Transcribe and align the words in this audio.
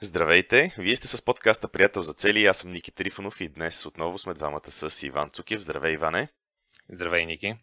Здравейте! 0.00 0.74
Вие 0.78 0.96
сте 0.96 1.06
с 1.06 1.22
подкаста 1.22 1.68
Приятел 1.68 2.02
за 2.02 2.12
цели. 2.12 2.46
Аз 2.46 2.58
съм 2.58 2.72
Ники 2.72 2.90
Трифонов 2.90 3.40
и 3.40 3.48
днес 3.48 3.86
отново 3.86 4.18
сме 4.18 4.34
двамата 4.34 4.70
с 4.70 5.02
Иван 5.02 5.30
Цукев. 5.30 5.60
Здравей, 5.60 5.92
Иване! 5.92 6.28
Здравей, 6.88 7.26
Ники! 7.26 7.56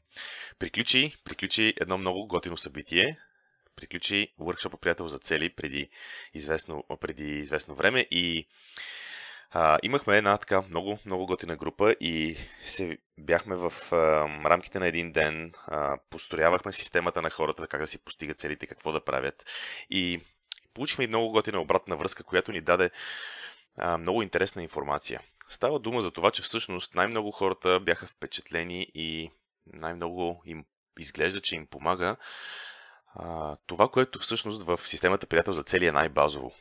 Приключи, 0.60 1.16
приключи 1.24 1.74
едно 1.82 1.98
много 1.98 2.28
готино 2.28 2.58
събитие. 2.58 3.20
Приключи 3.76 4.34
workshop 4.40 4.80
Приятел 4.80 5.08
за 5.08 5.18
цели 5.18 5.50
преди 5.50 5.90
известно, 6.34 6.84
преди 7.00 7.40
известно 7.40 7.76
време 7.76 8.08
и 8.12 8.48
а, 9.52 9.80
имахме 9.84 10.18
една 10.18 10.38
така 10.38 10.62
много, 10.62 11.00
много 11.06 11.26
готина 11.26 11.56
група 11.56 11.96
и 12.00 12.38
се 12.66 12.98
бяхме 13.18 13.56
в 13.56 13.74
а, 13.92 13.96
рамките 14.50 14.80
на 14.80 14.88
един 14.88 15.12
ден, 15.12 15.52
а, 15.68 15.98
построявахме 16.10 16.74
системата 16.74 17.22
на 17.22 17.30
хората, 17.30 17.68
как 17.68 17.82
да 17.82 17.88
си 17.88 18.04
постигат 18.04 18.38
целите, 18.38 18.68
какво 18.68 18.92
да 18.92 19.04
правят. 19.04 19.46
И 19.90 20.22
получихме 20.76 21.04
и 21.04 21.08
много 21.08 21.32
готина 21.32 21.62
обратна 21.62 21.98
връзка, 21.98 22.24
която 22.24 22.52
ни 22.52 22.62
даде 22.62 22.90
а, 23.80 23.98
много 23.98 24.22
интересна 24.22 24.64
информация. 24.64 25.22
Става 25.50 25.80
дума 25.80 26.02
за 26.02 26.12
това, 26.12 26.32
че 26.32 26.42
всъщност 26.42 26.96
най-много 26.96 27.32
хората 27.32 27.80
бяха 27.80 28.08
впечатлени 28.08 28.88
и 28.94 29.32
най-много 29.74 30.42
им 30.46 30.66
изглежда, 31.00 31.42
че 31.42 31.56
им 31.56 31.68
помага 31.68 32.16
а, 33.16 33.58
това, 33.68 33.88
което 33.88 34.20
всъщност 34.20 34.64
в 34.64 34.80
системата 34.84 35.28
приятел 35.28 35.54
за 35.54 35.64
цели 35.64 35.86
е 35.86 35.92
най-базово. 35.92 36.54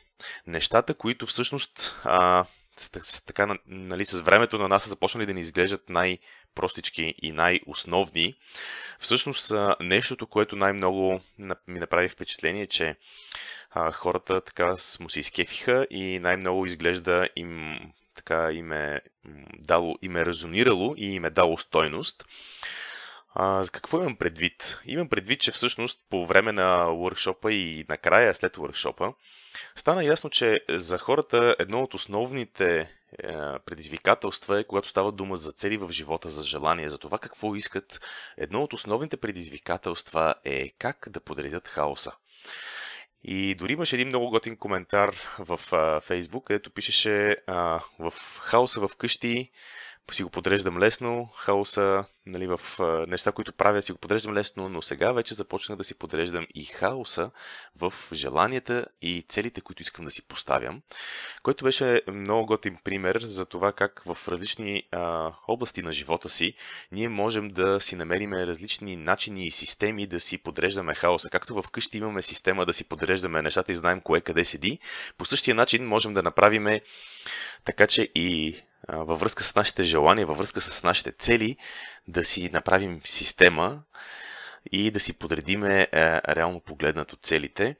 Нещата, 0.47 0.93
които 0.93 1.25
всъщност 1.25 1.99
а, 2.03 2.45
с, 2.77 3.25
така, 3.25 3.57
нали, 3.67 4.05
с 4.05 4.19
времето 4.19 4.57
на 4.57 4.67
нас 4.67 4.83
са 4.83 4.89
започнали 4.89 5.25
да 5.25 5.33
ни 5.33 5.41
изглеждат 5.41 5.89
най-простички 5.89 7.15
и 7.21 7.31
най-основни, 7.31 8.35
всъщност 8.99 9.53
нещото, 9.79 10.27
което 10.27 10.55
най-много 10.55 11.21
ми 11.67 11.79
направи 11.79 12.09
впечатление, 12.09 12.63
е, 12.63 12.67
че 12.67 12.95
а, 13.75 13.91
хората 13.91 14.41
така 14.41 14.75
му 14.99 15.09
се 15.09 15.19
изкефиха 15.19 15.87
и 15.89 16.19
най-много 16.19 16.65
изглежда 16.65 17.29
им 17.35 17.79
така 18.15 18.51
им 18.51 18.71
е 18.71 19.01
дало, 19.59 19.95
им 20.01 20.15
е 20.15 20.25
резонирало 20.25 20.95
и 20.97 21.05
им 21.05 21.25
е 21.25 21.29
дало 21.29 21.57
стойност. 21.57 22.25
А, 23.33 23.63
за 23.63 23.71
какво 23.71 23.97
имам 23.97 24.15
предвид? 24.15 24.79
Имам 24.85 25.09
предвид, 25.09 25.41
че 25.41 25.51
всъщност 25.51 25.99
по 26.09 26.25
време 26.25 26.51
на 26.51 26.85
workshop 26.85 27.49
и 27.49 27.85
накрая 27.89 28.35
след 28.35 28.57
workshop 28.57 29.13
стана 29.75 30.03
ясно, 30.03 30.29
че 30.29 30.59
за 30.69 30.97
хората 30.97 31.55
едно 31.59 31.83
от 31.83 31.93
основните 31.93 32.79
е, 32.79 32.87
предизвикателства 33.65 34.59
е, 34.59 34.63
когато 34.63 34.87
става 34.87 35.11
дума 35.11 35.35
за 35.35 35.51
цели 35.51 35.77
в 35.77 35.91
живота, 35.91 36.29
за 36.29 36.43
желание, 36.43 36.89
за 36.89 36.97
това 36.97 37.17
какво 37.17 37.55
искат. 37.55 38.01
Едно 38.37 38.63
от 38.63 38.73
основните 38.73 39.17
предизвикателства 39.17 40.35
е 40.45 40.69
как 40.69 41.07
да 41.09 41.19
подредят 41.19 41.67
хаоса. 41.67 42.11
И 43.27 43.55
дори 43.55 43.73
имаше 43.73 43.95
един 43.95 44.07
много 44.07 44.29
готин 44.29 44.57
коментар 44.57 45.15
в 45.39 45.59
Фейсбук, 46.01 46.47
където 46.47 46.71
пишеше 46.71 47.37
а, 47.47 47.81
в 47.99 48.13
хаоса 48.39 48.87
в 48.87 48.95
къщи 48.97 49.51
си 50.11 50.23
го 50.23 50.29
подреждам 50.29 50.79
лесно, 50.79 51.29
хаоса 51.37 52.05
нали, 52.25 52.47
в 52.47 52.59
неща, 53.07 53.31
които 53.31 53.53
правя, 53.53 53.81
си 53.81 53.91
го 53.91 53.97
подреждам 53.97 54.33
лесно, 54.33 54.69
но 54.69 54.81
сега 54.81 55.11
вече 55.11 55.33
започнах 55.33 55.77
да 55.77 55.83
си 55.83 55.95
подреждам 55.95 56.47
и 56.55 56.65
хаоса 56.65 57.31
в 57.75 57.93
желанията 58.13 58.85
и 59.01 59.25
целите, 59.29 59.61
които 59.61 59.81
искам 59.81 60.05
да 60.05 60.11
си 60.11 60.27
поставям, 60.27 60.81
който 61.43 61.63
беше 61.63 62.01
много 62.07 62.45
готин 62.45 62.77
пример 62.83 63.19
за 63.21 63.45
това 63.45 63.71
как 63.71 64.03
в 64.05 64.17
различни 64.27 64.83
а, 64.91 65.33
области 65.47 65.81
на 65.81 65.91
живота 65.91 66.29
си 66.29 66.53
ние 66.91 67.09
можем 67.09 67.49
да 67.49 67.81
си 67.81 67.95
намерим 67.95 68.33
различни 68.33 68.95
начини 68.95 69.47
и 69.47 69.51
системи 69.51 70.07
да 70.07 70.19
си 70.19 70.37
подреждаме 70.37 70.95
хаоса. 70.95 71.29
Както 71.29 71.61
в 71.61 71.69
къщи 71.71 71.97
имаме 71.97 72.21
система 72.21 72.65
да 72.65 72.73
си 72.73 72.83
подреждаме 72.83 73.41
нещата 73.41 73.71
и 73.71 73.75
знаем 73.75 74.01
кое 74.01 74.21
къде 74.21 74.45
седи, 74.45 74.79
по 75.17 75.25
същия 75.25 75.55
начин 75.55 75.87
можем 75.87 76.13
да 76.13 76.23
направим 76.23 76.79
така, 77.65 77.87
че 77.87 78.09
и 78.15 78.61
във 78.87 79.19
връзка 79.19 79.43
с 79.43 79.55
нашите 79.55 79.83
желания, 79.83 80.27
във 80.27 80.37
връзка 80.37 80.61
с 80.61 80.83
нашите 80.83 81.11
цели, 81.11 81.57
да 82.07 82.23
си 82.23 82.49
направим 82.53 83.01
система 83.05 83.79
и 84.71 84.91
да 84.91 84.99
си 84.99 85.13
подредиме 85.13 85.81
е, 85.81 85.87
реално 86.35 86.59
погледнато 86.59 87.15
целите. 87.15 87.75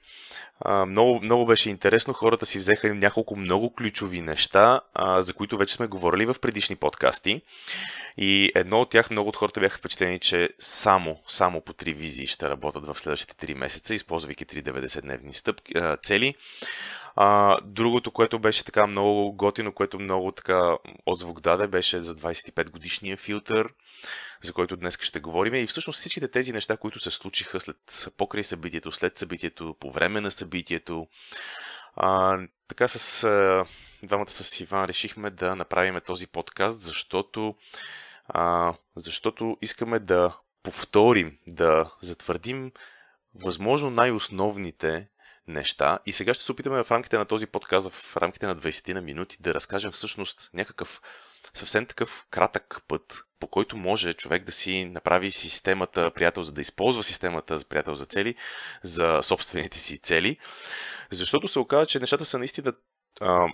много, 0.88 1.20
много 1.22 1.46
беше 1.46 1.70
интересно. 1.70 2.14
Хората 2.14 2.46
си 2.46 2.58
взеха 2.58 2.94
няколко 2.94 3.36
много 3.36 3.74
ключови 3.74 4.22
неща, 4.22 4.82
за 5.18 5.34
които 5.34 5.58
вече 5.58 5.74
сме 5.74 5.88
говорили 5.88 6.26
в 6.26 6.36
предишни 6.42 6.76
подкасти. 6.76 7.42
И 8.18 8.52
едно 8.56 8.80
от 8.80 8.90
тях, 8.90 9.10
много 9.10 9.30
от 9.30 9.36
хората 9.36 9.60
бяха 9.60 9.78
впечатлени, 9.78 10.20
че 10.20 10.50
само, 10.60 11.20
само 11.28 11.62
по 11.62 11.74
три 11.74 11.94
визии 11.94 12.28
ще 12.28 12.50
работят 12.50 12.86
в 12.86 13.00
следващите 13.00 13.48
3 13.48 13.54
месеца, 13.54 13.96
използвайки 13.96 14.46
3 14.46 14.64
90-дневни 14.64 15.34
стъпки, 15.34 15.74
цели. 16.04 16.36
А, 17.16 17.58
другото, 17.64 18.12
което 18.12 18.40
беше 18.40 18.66
така 18.66 18.88
много 18.88 19.34
готино, 19.34 19.74
което 19.74 20.00
много 20.00 20.32
така 20.32 20.78
отзвук 21.06 21.42
даде, 21.42 21.68
беше 21.68 22.00
за 22.00 22.16
25 22.16 22.70
годишния 22.70 23.18
филтър, 23.18 23.70
за 24.42 24.54
който 24.54 24.78
днес 24.78 24.98
ще 25.02 25.20
говорим. 25.20 25.54
И 25.54 25.68
всъщност 25.68 26.00
всичките 26.00 26.28
тези 26.28 26.54
неща, 26.54 26.78
които 26.78 27.00
се 27.00 27.12
случиха 27.12 27.60
след 27.60 28.12
покрай 28.18 28.44
събитието, 28.44 28.92
след 28.92 29.18
събитието, 29.18 29.76
по 29.80 29.92
време 29.92 30.22
на 30.22 30.32
събитието, 30.32 31.08
а, 31.96 32.40
така 32.68 32.88
с 32.88 33.22
двамата 34.04 34.30
с 34.30 34.60
Иван 34.60 34.86
решихме 34.86 35.30
да 35.30 35.56
направим 35.56 36.02
този 36.06 36.28
подкаст, 36.28 36.80
защото, 36.80 37.56
а, 38.28 38.74
защото 38.96 39.58
искаме 39.62 40.00
да 40.00 40.38
повторим, 40.64 41.38
да 41.48 41.92
затвърдим 42.02 42.72
възможно 43.36 43.90
най-основните 43.90 45.08
неща. 45.48 46.00
И 46.06 46.14
сега 46.14 46.34
ще 46.34 46.44
се 46.44 46.52
опитаме 46.52 46.84
в 46.84 46.92
рамките 46.92 47.18
на 47.18 47.26
този 47.26 47.48
подкаст, 47.48 47.90
в 47.90 48.18
рамките 48.18 48.48
на 48.48 48.56
20 48.56 48.94
на 48.94 49.02
минути, 49.02 49.38
да 49.40 49.54
разкажем 49.54 49.92
всъщност 49.92 50.50
някакъв 50.54 51.02
съвсем 51.54 51.86
такъв 51.86 52.26
кратък 52.32 52.82
път, 52.88 53.26
по 53.40 53.48
който 53.48 53.78
може 53.78 54.14
човек 54.14 54.44
да 54.44 54.52
си 54.52 54.86
направи 54.86 55.32
системата 55.32 56.12
приятел, 56.12 56.44
за 56.44 56.52
да 56.52 56.62
използва 56.62 57.04
системата 57.04 57.58
за 57.58 57.66
приятел 57.66 57.96
за 57.96 58.06
цели, 58.06 58.36
за 58.84 59.20
собствените 59.22 59.80
си 59.80 59.98
цели. 59.98 60.38
Защото 61.12 61.48
се 61.48 61.60
оказа, 61.60 61.86
че 61.86 62.00
нещата 62.00 62.26
са 62.26 62.38
наистина 62.38 62.74
а, 63.22 63.48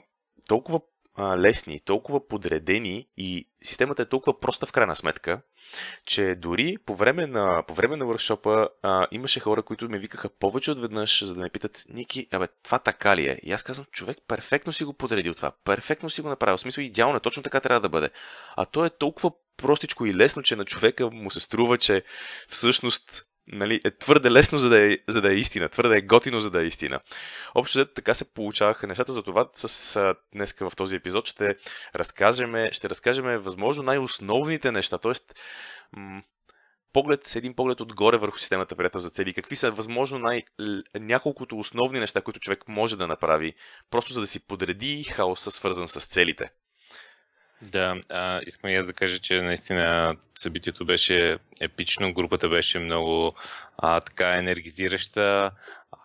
толкова 0.47 0.81
а, 1.15 1.37
лесни, 1.37 1.79
толкова 1.79 2.27
подредени 2.27 3.07
и 3.17 3.47
системата 3.63 4.01
е 4.01 4.05
толкова 4.05 4.39
проста 4.39 4.65
в 4.65 4.71
крайна 4.71 4.95
сметка, 4.95 5.41
че 6.05 6.35
дори 6.35 6.77
по 6.85 6.95
време 6.95 7.27
на, 7.27 7.63
по 7.67 7.73
време 7.73 7.95
на 7.95 8.05
въркшопа 8.05 8.69
а, 8.81 9.07
имаше 9.11 9.39
хора, 9.39 9.63
които 9.63 9.89
ме 9.89 9.99
викаха 9.99 10.29
повече 10.29 10.71
от 10.71 10.79
веднъж, 10.79 11.23
за 11.23 11.35
да 11.35 11.41
ме 11.41 11.49
питат, 11.49 11.85
Ники, 11.89 12.27
абе, 12.31 12.47
това 12.63 12.79
така 12.79 13.15
ли 13.15 13.27
е? 13.27 13.39
И 13.43 13.51
аз 13.51 13.63
казвам, 13.63 13.85
човек 13.91 14.17
перфектно 14.27 14.73
си 14.73 14.83
го 14.83 14.93
подредил 14.93 15.33
това, 15.33 15.51
перфектно 15.63 16.09
си 16.09 16.21
го 16.21 16.29
направил, 16.29 16.57
в 16.57 16.61
смисъл 16.61 16.81
идеално, 16.81 17.19
точно 17.19 17.43
така 17.43 17.59
трябва 17.59 17.81
да 17.81 17.89
бъде. 17.89 18.09
А 18.55 18.65
то 18.65 18.85
е 18.85 18.89
толкова 18.89 19.31
простичко 19.57 20.05
и 20.05 20.15
лесно, 20.15 20.43
че 20.43 20.55
на 20.55 20.65
човека 20.65 21.09
му 21.11 21.31
се 21.31 21.39
струва, 21.39 21.77
че 21.77 22.03
всъщност 22.49 23.25
нали, 23.51 23.81
е 23.85 23.91
твърде 23.91 24.31
лесно, 24.31 24.57
за 24.57 24.69
да 24.69 24.93
е, 24.93 24.97
за 25.07 25.21
да 25.21 25.33
е 25.33 25.35
истина, 25.35 25.69
твърде 25.69 25.97
е 25.97 26.01
готино, 26.01 26.39
за 26.39 26.51
да 26.51 26.61
е 26.61 26.65
истина. 26.65 26.99
Общо 27.55 27.77
взето 27.77 27.93
така 27.93 28.13
се 28.13 28.33
получаваха 28.33 28.87
нещата, 28.87 29.13
за 29.13 29.23
това 29.23 29.49
с 29.53 30.15
днес 30.33 30.55
в 30.59 30.71
този 30.77 30.95
епизод 30.95 31.27
ще 31.27 31.55
разкажем, 31.95 32.55
ще 32.71 32.89
разкажем 32.89 33.25
възможно 33.25 33.83
най-основните 33.83 34.71
неща, 34.71 34.97
т.е. 34.97 35.13
М- 35.91 36.21
поглед, 36.93 37.27
с 37.27 37.35
един 37.35 37.55
поглед 37.55 37.81
отгоре 37.81 38.17
върху 38.17 38.37
системата 38.37 38.75
приятел 38.75 39.01
за 39.01 39.09
цели. 39.09 39.33
Какви 39.33 39.55
са 39.55 39.71
възможно 39.71 40.19
най- 40.19 40.43
няколкото 40.99 41.59
основни 41.59 41.99
неща, 41.99 42.21
които 42.21 42.39
човек 42.39 42.67
може 42.67 42.97
да 42.97 43.07
направи, 43.07 43.53
просто 43.89 44.13
за 44.13 44.21
да 44.21 44.27
си 44.27 44.47
подреди 44.47 45.03
хаоса, 45.03 45.51
свързан 45.51 45.87
с 45.87 46.05
целите. 46.05 46.49
Да, 47.61 47.95
а, 48.09 48.41
искам 48.47 48.69
и 48.69 48.83
да 48.83 48.93
кажа, 48.93 49.19
че 49.19 49.41
наистина 49.41 50.15
събитието 50.35 50.85
беше 50.85 51.37
епично, 51.59 52.13
групата 52.13 52.49
беше 52.49 52.79
много 52.79 53.35
а, 53.77 53.99
така 54.01 54.37
енергизираща. 54.37 55.51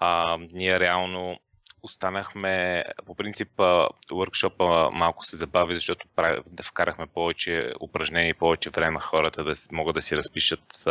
А, 0.00 0.39
ние 0.53 0.81
реално 0.81 1.39
останахме, 1.86 2.84
по 3.06 3.14
принцип, 3.14 3.48
workshop 4.10 4.91
малко 4.92 5.24
се 5.24 5.36
забави, 5.36 5.74
защото 5.74 6.06
да 6.47 6.62
вкарахме 6.62 7.06
повече 7.06 7.72
упражнения 7.80 8.28
и 8.28 8.34
повече 8.34 8.71
време 8.71 9.00
хората 9.00 9.44
да 9.44 9.53
могат 9.72 9.94
да 9.94 10.03
си 10.03 10.16
разпишат 10.16 10.84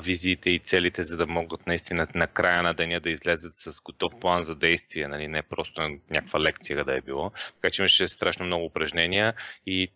визиите 0.00 0.50
и 0.50 0.58
целите, 0.58 1.04
за 1.04 1.16
да 1.16 1.26
могат 1.26 1.66
наистина 1.66 2.06
на 2.14 2.26
края 2.26 2.62
на 2.62 2.74
деня 2.74 3.00
да 3.00 3.10
излезат 3.10 3.54
с 3.54 3.82
готов 3.82 4.20
план 4.20 4.42
за 4.42 4.54
действие, 4.54 5.08
нали, 5.08 5.28
не 5.28 5.42
просто 5.42 5.80
някаква 6.10 6.40
лекция 6.40 6.84
да 6.84 6.96
е 6.96 7.00
било. 7.00 7.30
Така 7.54 7.70
че 7.70 7.82
имаше 7.82 8.08
страшно 8.08 8.46
много 8.46 8.64
упражнения 8.64 9.34
и 9.66 9.88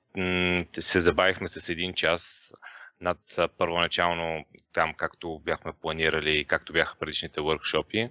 се 0.80 1.00
забавихме 1.00 1.48
с 1.48 1.68
един 1.68 1.94
час 1.94 2.52
над 3.00 3.19
първоначално 3.58 4.44
там, 4.73 4.94
както 4.94 5.38
бяхме 5.38 5.73
планирали 5.82 6.44
както 6.44 6.73
бяха 6.73 6.97
предишните 6.99 7.41
въркшопи. 7.41 8.11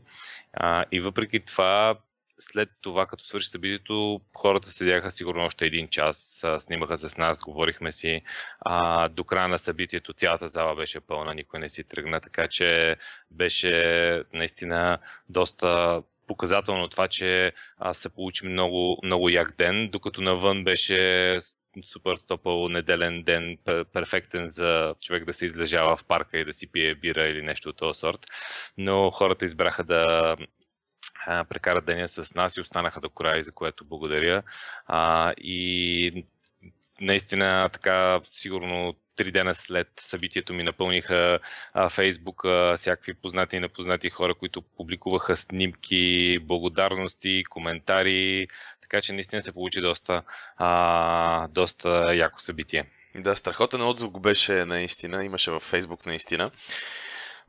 И 0.92 1.00
въпреки 1.00 1.40
това, 1.40 2.00
след 2.40 2.70
това, 2.82 3.06
като 3.06 3.24
свърши 3.24 3.50
събитието, 3.50 4.22
хората 4.38 4.68
седяха 4.70 5.12
сигурно 5.12 5.46
още 5.46 5.66
един 5.66 5.88
час, 5.88 6.46
снимаха 6.60 6.98
с 6.98 7.18
нас, 7.18 7.42
говорихме 7.42 7.92
си. 7.92 8.22
А, 8.60 9.10
до 9.10 9.24
края 9.24 9.48
на 9.48 9.60
събитието 9.60 10.14
цялата 10.14 10.48
зала 10.48 10.76
беше 10.76 11.00
пълна, 11.00 11.34
никой 11.34 11.60
не 11.60 11.70
си 11.70 11.84
тръгна, 11.84 12.22
така 12.22 12.48
че 12.48 12.96
беше 13.32 14.24
наистина 14.34 15.00
доста 15.30 16.02
показателно 16.28 16.88
това, 16.88 17.08
че 17.08 17.54
аз 17.78 17.98
се 17.98 18.10
получи 18.10 18.48
много, 18.48 19.00
много 19.04 19.30
як 19.30 19.56
ден, 19.58 19.90
докато 19.92 20.22
навън 20.22 20.64
беше 20.64 21.40
супер 21.84 22.18
топъл 22.28 22.70
неделен 22.70 23.24
ден, 23.24 23.58
перфектен 23.94 24.48
за 24.48 24.96
човек 25.02 25.26
да 25.26 25.34
се 25.34 25.46
излежава 25.46 25.98
в 25.98 26.04
парка 26.04 26.38
и 26.38 26.46
да 26.46 26.54
си 26.54 26.68
пие 26.68 26.96
бира 26.96 27.28
или 27.30 27.42
нещо 27.42 27.70
от 27.70 27.78
този 27.78 28.00
сорт. 28.00 28.20
Но 28.78 29.12
хората 29.12 29.46
избраха 29.46 29.84
да 29.84 30.36
прекарат 31.50 31.86
деня 31.86 32.08
с 32.08 32.36
нас 32.36 32.58
и 32.58 32.62
останаха 32.62 33.02
до 33.02 33.10
края, 33.10 33.44
за 33.44 33.52
което 33.52 33.86
благодаря. 33.86 34.44
А, 34.86 35.34
и 35.38 36.26
наистина 37.02 37.70
така 37.74 38.20
сигурно 38.31 38.96
три 39.16 39.31
дена 39.31 39.56
след 39.56 39.88
събитието 40.00 40.54
ми 40.54 40.64
напълниха 40.64 41.40
а, 41.74 41.90
Фейсбук 41.90 42.44
всякакви 42.78 43.14
познати 43.14 43.56
и 43.56 43.60
непознати 43.60 44.10
хора, 44.10 44.36
които 44.36 44.62
публикуваха 44.62 45.36
снимки, 45.36 46.40
благодарности, 46.42 47.44
коментари, 47.50 48.48
така 48.90 49.02
че 49.02 49.14
наистина 49.14 49.42
се 49.42 49.52
получи 49.52 49.82
доста, 49.82 50.24
а, 50.58 51.48
доста 51.48 52.14
яко 52.16 52.42
събитие. 52.42 52.86
Да, 53.16 53.36
страхотен 53.36 53.82
отзвук 53.82 54.20
беше 54.20 54.66
наистина, 54.66 55.26
имаше 55.26 55.52
във 55.52 55.64
Фейсбук 55.64 56.06
наистина. 56.06 56.52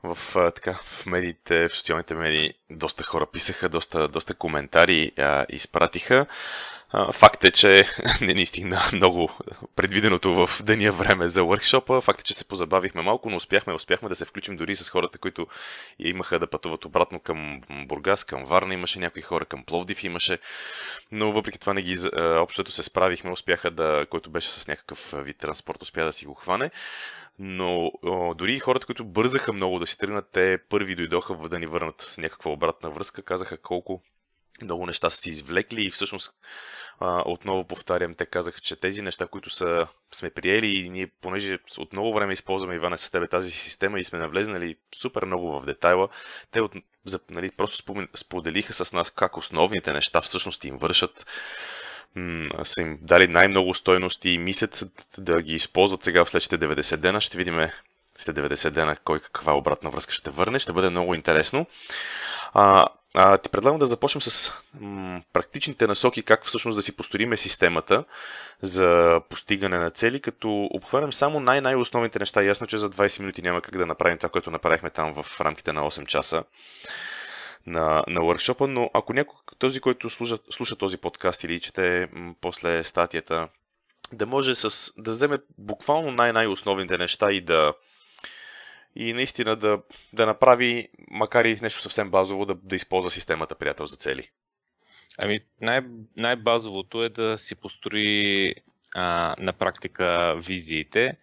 В, 0.03 0.37
а, 0.37 0.51
така, 0.51 0.79
в 0.83 1.07
медиите, 1.07 1.69
в 1.69 1.75
социалните 1.75 2.15
медии 2.15 2.53
доста 2.71 3.03
хора 3.03 3.27
писаха, 3.27 3.69
доста, 3.69 4.09
доста 4.09 4.35
коментари 4.35 5.13
а, 5.19 5.47
изпратиха. 5.49 6.27
Факт 7.13 7.45
е, 7.45 7.51
че 7.51 7.89
не 8.21 8.35
ни 8.35 8.47
стигна 8.47 8.81
много 8.93 9.31
предвиденото 9.77 10.47
в 10.47 10.63
деня 10.63 10.93
време 10.93 11.29
за 11.29 11.41
workshop 11.41 12.01
Факт 12.01 12.21
е, 12.21 12.25
че 12.25 12.35
се 12.35 12.45
позабавихме 12.45 13.03
малко, 13.03 13.31
но 13.31 13.37
успяхме, 13.37 13.73
успяхме 13.73 14.09
да 14.09 14.17
се 14.17 14.25
включим 14.25 14.57
дори 14.57 14.77
с 14.77 14.91
хората, 14.91 15.19
които 15.19 15.47
имаха 15.99 16.39
да 16.39 16.47
пътуват 16.47 16.85
обратно 16.85 17.21
към 17.21 17.61
Бургас, 17.71 18.25
към 18.25 18.45
Варна, 18.45 18.75
имаше 18.75 18.99
някои 18.99 19.23
хора 19.23 19.45
към 19.45 19.65
Пловдив, 19.65 20.05
имаше, 20.05 20.39
но 21.13 21.33
въпреки 21.33 21.59
това 21.59 21.75
не 21.75 21.83
ги, 21.83 21.97
общото 22.17 22.71
се 22.71 22.83
справихме, 22.83 23.31
успяха 23.31 23.71
да, 23.71 24.07
който 24.11 24.31
беше 24.31 24.51
с 24.51 24.67
някакъв 24.67 25.15
вид 25.17 25.39
транспорт, 25.39 25.83
успя 25.83 26.05
да 26.05 26.13
си 26.13 26.27
го 26.27 26.35
хване. 26.35 26.71
Но 27.43 27.93
о, 28.03 28.35
дори 28.35 28.59
хората, 28.59 28.87
които 28.87 29.05
бързаха 29.05 29.53
много 29.53 29.79
да 29.79 29.87
си 29.87 29.99
тръгнат, 29.99 30.29
те 30.33 30.59
първи 30.69 30.95
дойдоха 30.95 31.49
да 31.49 31.59
ни 31.59 31.67
върнат 31.67 32.15
някаква 32.19 32.51
обратна 32.51 32.91
връзка, 32.91 33.23
казаха 33.23 33.59
колко 33.59 34.03
много 34.63 34.87
неща 34.87 35.11
са 35.11 35.17
си 35.17 35.31
извлекли 35.31 35.85
и 35.85 35.91
всъщност 35.91 36.33
а, 37.01 37.23
отново 37.27 37.65
повтарям, 37.65 38.15
те 38.15 38.27
казаха, 38.27 38.61
че 38.61 38.77
тези 38.77 39.03
неща, 39.03 39.27
които 39.27 39.51
са, 39.51 39.87
сме 40.13 40.31
приели 40.31 40.67
и 40.67 40.89
ние, 40.89 41.07
понеже 41.07 41.59
от 41.79 41.93
много 41.93 42.15
време 42.15 42.33
използваме, 42.33 42.75
Иване, 42.75 42.97
с 42.97 43.11
тебе 43.11 43.29
тази 43.29 43.51
система 43.51 44.01
и 44.01 44.05
сме 44.05 44.19
навлезнали 44.19 44.77
супер 44.95 45.25
много 45.25 45.61
в 45.61 45.65
детайла, 45.67 46.09
те 46.51 46.61
от, 46.61 46.73
за, 47.05 47.21
нали, 47.31 47.51
просто 47.51 47.95
споделиха 48.17 48.73
с 48.73 48.93
нас 48.93 49.11
как 49.11 49.37
основните 49.37 49.93
неща 49.93 50.21
всъщност 50.21 50.65
им 50.65 50.77
вършат 50.77 51.27
са 52.65 52.81
им 52.81 52.99
дали 53.03 53.29
най-много 53.29 53.75
стойности 53.75 54.31
и 54.31 54.39
мислят 54.39 54.85
да 55.19 55.43
ги 55.43 55.55
използват 55.55 56.05
сега 56.05 56.25
в 56.25 56.31
следващите 56.31 56.59
90 56.59 56.97
дена. 56.97 57.21
Ще 57.21 57.39
видим 57.39 57.61
след 58.19 58.37
90 58.37 58.71
дена 58.71 58.97
кой 59.05 59.21
каква 59.21 59.53
обратна 59.53 59.91
връзка 59.91 60.13
ще 60.13 60.31
върне. 60.31 60.59
Ще 60.59 60.73
бъде 60.73 60.91
много 60.91 61.15
интересно. 61.15 61.67
А, 62.53 62.87
а, 63.15 63.39
ти 63.39 63.49
предлагам 63.49 63.79
да 63.79 63.87
започнем 63.87 64.23
с 64.23 64.53
м- 64.81 65.23
практичните 65.33 65.87
насоки, 65.87 66.23
как 66.23 66.45
всъщност 66.47 66.77
да 66.77 66.83
си 66.83 66.97
построиме 66.97 67.37
системата 67.37 68.05
за 68.63 69.21
постигане 69.29 69.79
на 69.79 69.91
цели, 69.91 70.21
като 70.21 70.69
обхванем 70.71 71.13
само 71.13 71.41
най-най-основните 71.41 72.19
неща. 72.19 72.43
Ясно, 72.43 72.67
че 72.67 72.79
за 72.79 72.91
20 72.91 73.21
минути 73.21 73.43
няма 73.43 73.63
как 73.63 73.77
да 73.77 73.87
направим 73.87 74.19
това, 74.19 74.29
което 74.29 74.51
направихме 74.51 74.91
там 74.91 75.23
в 75.23 75.41
рамките 75.41 75.73
на 75.73 75.91
8 75.91 76.07
часа 76.07 76.45
на, 77.67 78.05
на 78.09 78.21
workshop 78.21 78.67
но 78.67 78.91
ако 78.95 79.13
някой, 79.13 79.37
този, 79.59 79.81
който 79.81 80.11
слуша, 80.11 80.39
слуша 80.51 80.77
този 80.77 80.97
подкаст 80.97 81.45
или 81.45 81.61
чете 81.61 82.09
м- 82.13 82.35
после 82.41 82.85
статията, 82.85 83.49
да 84.13 84.27
може 84.27 84.55
с, 84.55 84.93
да 84.99 85.11
вземе 85.11 85.39
буквално 85.59 86.11
най-най-основните 86.11 86.99
неща 86.99 87.33
и 87.33 87.41
да, 87.41 87.75
и 88.97 89.13
наистина 89.13 89.57
да, 89.57 89.83
да 90.13 90.27
направи, 90.27 90.89
макар 91.11 91.45
и 91.45 91.59
нещо 91.63 91.81
съвсем 91.81 92.11
базово, 92.11 92.47
да, 92.47 92.55
да 92.55 92.77
използва 92.77 93.11
системата 93.11 93.55
приятел 93.55 93.87
за 93.87 93.97
цели? 93.97 94.31
Ами, 95.19 95.41
най- 95.61 95.85
най-базовото 96.17 97.05
е 97.05 97.09
да 97.09 97.39
си 97.39 97.55
построи 97.55 98.55
а, 98.95 99.35
на 99.39 99.53
практика 99.53 100.35
визиите, 100.39 101.17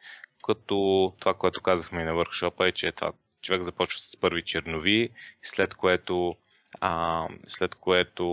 като 0.44 1.13
това, 1.19 1.33
което 1.33 1.62
казахме 1.62 2.01
и 2.01 2.06
на 2.06 2.16
въркшопа 2.16 2.68
е, 2.68 2.72
че 2.72 2.92
това, 2.92 3.12
човек 3.42 3.63
започва 3.63 4.00
с 4.00 4.18
първи 4.18 4.44
чернови, 4.44 5.10
след 5.44 5.74
което 5.74 6.34
а, 6.81 7.28
след 7.48 7.75
което 7.75 8.25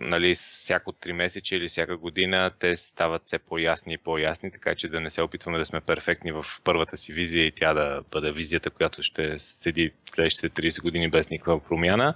нали, 0.00 0.34
всяко 0.34 0.92
3 0.92 1.12
месече 1.12 1.56
или 1.56 1.68
всяка 1.68 1.96
година 1.96 2.50
те 2.58 2.76
стават 2.76 3.22
все 3.26 3.38
по-ясни 3.38 3.94
и 3.94 3.98
по-ясни, 3.98 4.50
така 4.50 4.74
че 4.74 4.88
да 4.88 5.00
не 5.00 5.10
се 5.10 5.22
опитваме 5.22 5.58
да 5.58 5.66
сме 5.66 5.80
перфектни 5.80 6.32
в 6.32 6.44
първата 6.64 6.96
си 6.96 7.12
визия 7.12 7.46
и 7.46 7.52
тя 7.52 7.74
да 7.74 8.02
бъде 8.10 8.32
визията, 8.32 8.70
която 8.70 9.02
ще 9.02 9.38
седи 9.38 9.92
следващите 10.10 10.50
30 10.50 10.82
години 10.82 11.10
без 11.10 11.30
никаква 11.30 11.60
промяна. 11.60 12.14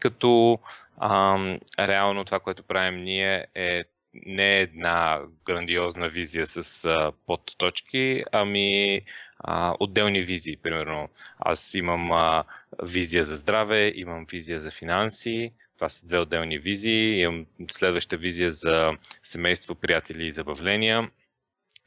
Като 0.00 0.58
а, 0.98 1.38
реално 1.78 2.24
това, 2.24 2.40
което 2.40 2.62
правим 2.62 3.04
ние 3.04 3.46
е 3.54 3.84
не 4.14 4.60
една 4.60 5.20
грандиозна 5.44 6.08
визия 6.08 6.46
с 6.46 6.84
а, 6.84 7.12
подточки, 7.26 8.22
ами 8.32 9.02
а, 9.38 9.76
отделни 9.80 10.22
визии. 10.22 10.56
Примерно, 10.56 11.08
аз 11.38 11.74
имам 11.74 12.12
а, 12.12 12.44
визия 12.82 13.24
за 13.24 13.36
здраве, 13.36 13.92
имам 13.94 14.26
визия 14.30 14.60
за 14.60 14.70
финанси. 14.70 15.52
Това 15.76 15.88
са 15.88 16.06
две 16.06 16.18
отделни 16.18 16.58
визии. 16.58 17.20
Имам 17.20 17.46
следваща 17.70 18.16
визия 18.16 18.52
за 18.52 18.92
семейство, 19.22 19.74
приятели 19.74 20.26
и 20.26 20.32
забавления. 20.32 21.10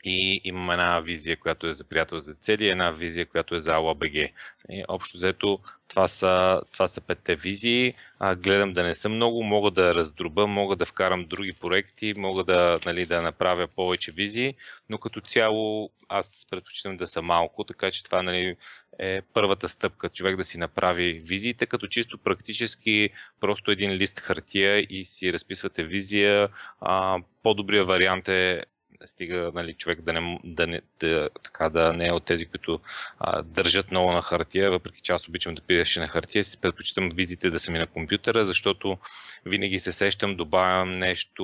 И 0.06 0.42
имам 0.44 0.72
една 0.72 1.00
визия, 1.00 1.38
която 1.38 1.68
е 1.68 1.74
за 1.74 1.84
приятел 1.84 2.20
за 2.20 2.34
цели, 2.34 2.68
една 2.68 2.92
визия, 2.92 3.26
която 3.26 3.56
е 3.56 3.60
за 3.60 3.74
АЛАБГ. 3.74 4.14
Общо 4.88 5.18
взето, 5.18 5.60
това 5.88 6.08
са, 6.08 6.62
това 6.74 6.88
са 6.88 7.02
петте 7.02 7.36
визии. 7.36 7.94
А, 8.20 8.36
гледам 8.36 8.74
да 8.74 8.84
не 8.84 8.96
са 8.96 9.10
много, 9.10 9.44
мога 9.44 9.72
да 9.72 9.96
раздруба, 9.96 10.48
мога 10.48 10.76
да 10.76 10.86
вкарам 10.86 11.26
други 11.26 11.52
проекти, 11.62 12.14
мога 12.18 12.44
да, 12.44 12.80
нали, 12.86 13.06
да 13.06 13.22
направя 13.22 13.68
повече 13.68 14.12
визии, 14.12 14.56
но 14.90 14.98
като 14.98 15.22
цяло 15.22 15.92
аз 16.10 16.48
предпочитам 16.52 16.98
да 16.98 17.08
са 17.08 17.22
малко, 17.22 17.64
така 17.64 17.92
че 17.92 18.04
това 18.04 18.22
нали, 18.22 18.56
е 19.00 19.22
първата 19.34 19.68
стъпка, 19.68 20.10
човек 20.10 20.38
да 20.38 20.44
си 20.44 20.58
направи 20.58 21.14
визиите, 21.14 21.66
като 21.66 21.88
чисто 21.88 22.18
практически 22.18 23.10
просто 23.40 23.72
един 23.72 23.92
лист 23.92 24.20
хартия 24.20 24.86
и 24.90 25.04
си 25.04 25.34
разписвате 25.34 25.84
визия. 25.84 26.50
А, 26.82 27.20
по-добрият 27.44 27.88
вариант 27.88 28.28
е 28.28 28.64
стига 29.08 29.52
нали, 29.54 29.74
човек 29.74 30.02
да 30.02 30.14
не, 30.14 30.40
да, 30.44 30.68
не, 30.68 30.82
да, 31.00 31.30
така, 31.44 31.70
да 31.70 31.94
не 31.94 32.08
е 32.08 32.12
от 32.12 32.26
тези, 32.26 32.46
които 32.46 32.80
а, 33.20 33.42
държат 33.42 33.92
много 33.92 34.12
на 34.12 34.22
хартия, 34.22 34.72
въпреки 34.72 35.02
че 35.02 35.12
аз 35.12 35.28
обичам 35.28 35.56
да 35.56 35.62
пиша 35.62 36.00
на 36.00 36.08
хартия, 36.08 36.44
си 36.44 36.62
предпочитам 36.62 37.12
визите 37.16 37.50
да 37.50 37.60
са 37.60 37.72
ми 37.72 37.80
на 37.80 37.88
компютъра, 37.88 38.46
защото 38.46 38.98
винаги 39.46 39.80
се 39.80 39.92
сещам, 39.92 40.36
добавям 40.36 40.90
нещо, 40.90 41.44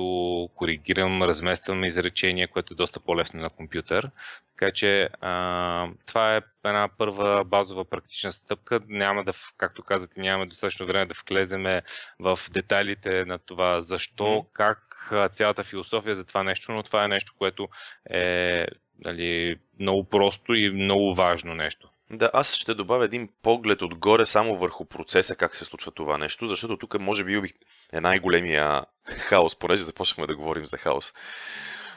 коригирам, 0.54 1.22
размествам 1.22 1.84
изречения, 1.84 2.48
което 2.48 2.74
е 2.74 2.76
доста 2.76 3.00
по-лесно 3.00 3.40
на 3.40 3.50
компютър. 3.50 4.10
Така 4.50 4.72
че 4.72 5.08
а, 5.20 5.88
това 6.06 6.36
е 6.36 6.40
една 6.68 6.88
първа 6.98 7.44
базова 7.44 7.84
практична 7.84 8.32
стъпка. 8.32 8.80
Няма 8.88 9.24
да, 9.24 9.32
както 9.56 9.82
казате, 9.82 10.20
нямаме 10.20 10.46
достатъчно 10.46 10.86
време 10.86 11.06
да 11.06 11.14
влеземе 11.30 11.80
в 12.20 12.38
детайлите 12.52 13.24
на 13.24 13.38
това 13.38 13.80
защо, 13.80 14.46
как, 14.52 15.12
цялата 15.32 15.64
философия 15.64 16.16
за 16.16 16.24
това 16.24 16.42
нещо, 16.42 16.72
но 16.72 16.82
това 16.82 17.04
е 17.04 17.08
нещо, 17.08 17.34
което 17.38 17.68
е 18.10 18.66
нали, 19.04 19.56
много 19.80 20.04
просто 20.04 20.54
и 20.54 20.70
много 20.70 21.14
важно 21.14 21.54
нещо. 21.54 21.88
Да, 22.10 22.30
аз 22.32 22.54
ще 22.54 22.74
добавя 22.74 23.04
един 23.04 23.28
поглед 23.42 23.82
отгоре 23.82 24.26
само 24.26 24.58
върху 24.58 24.84
процеса, 24.84 25.36
как 25.36 25.56
се 25.56 25.64
случва 25.64 25.92
това 25.92 26.18
нещо, 26.18 26.46
защото 26.46 26.76
тук 26.76 27.00
може 27.00 27.24
би 27.24 27.52
е 27.92 28.00
най-големия 28.00 28.84
хаос, 29.04 29.58
понеже 29.58 29.82
започнахме 29.82 30.26
да 30.26 30.36
говорим 30.36 30.64
за 30.64 30.78
хаос. 30.78 31.14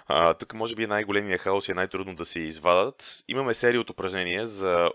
А, 0.06 0.34
тук 0.34 0.54
може 0.54 0.76
би 0.76 0.84
е 0.84 0.88
най-големия 0.88 1.38
хаос 1.38 1.68
и 1.68 1.72
е 1.72 1.76
най-трудно 1.76 2.16
да 2.16 2.26
се 2.26 2.40
извадат. 2.40 3.24
Имаме 3.28 3.54
серия 3.54 3.82
от 3.82 3.90
упражнения 3.90 4.48
за 4.48 4.92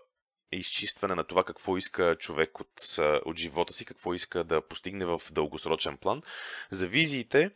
изчистване 0.53 1.15
на 1.15 1.25
това 1.25 1.45
какво 1.45 1.77
иска 1.77 2.17
човек 2.17 2.61
от, 2.61 2.99
от 3.25 3.39
живота 3.39 3.73
си, 3.73 3.85
какво 3.85 4.15
иска 4.15 4.45
да 4.45 4.69
постигне 4.69 5.05
в 5.05 5.23
дългосрочен 5.33 5.97
план. 5.97 6.23
За 6.71 6.87
визиите, 6.87 7.51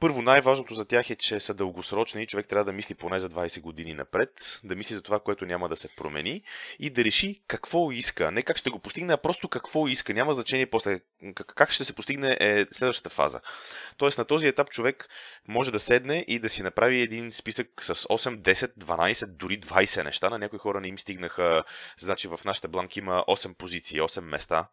първо, 0.00 0.22
най-важното 0.22 0.74
за 0.74 0.84
тях 0.84 1.10
е, 1.10 1.16
че 1.16 1.40
са 1.40 1.54
дългосрочни 1.54 2.22
и 2.22 2.26
човек 2.26 2.46
трябва 2.48 2.64
да 2.64 2.72
мисли 2.72 2.94
поне 2.94 3.20
за 3.20 3.28
20 3.28 3.60
години 3.60 3.94
напред, 3.94 4.60
да 4.64 4.76
мисли 4.76 4.94
за 4.94 5.02
това, 5.02 5.20
което 5.20 5.46
няма 5.46 5.68
да 5.68 5.76
се 5.76 5.96
промени 5.96 6.42
и 6.78 6.90
да 6.90 7.04
реши 7.04 7.42
какво 7.46 7.92
иска. 7.92 8.30
Не 8.30 8.42
как 8.42 8.56
ще 8.56 8.70
го 8.70 8.78
постигне, 8.78 9.12
а 9.12 9.16
просто 9.16 9.48
какво 9.48 9.88
иска. 9.88 10.14
Няма 10.14 10.34
значение 10.34 10.66
после 10.66 11.00
как 11.46 11.70
ще 11.70 11.84
се 11.84 11.92
постигне 11.92 12.36
е 12.40 12.66
следващата 12.72 13.10
фаза. 13.10 13.40
Тоест 13.96 14.18
на 14.18 14.24
този 14.24 14.46
етап 14.46 14.70
човек 14.70 15.08
може 15.48 15.70
да 15.70 15.80
седне 15.80 16.24
и 16.28 16.38
да 16.38 16.48
си 16.48 16.62
направи 16.62 17.00
един 17.00 17.32
списък 17.32 17.68
с 17.80 17.94
8, 17.94 18.36
10, 18.36 18.72
12, 18.78 19.26
дори 19.26 19.60
20 19.60 20.04
неща. 20.04 20.30
На 20.30 20.38
някои 20.38 20.58
хора 20.58 20.80
не 20.80 20.88
им 20.88 20.98
стигнаха, 20.98 21.64
значи 21.98 22.28
в 22.28 22.40
нашите 22.44 22.68
бланки 22.68 22.98
има 22.98 23.24
8 23.28 23.54
позиции, 23.54 24.00
8 24.00 24.20
места 24.20 24.68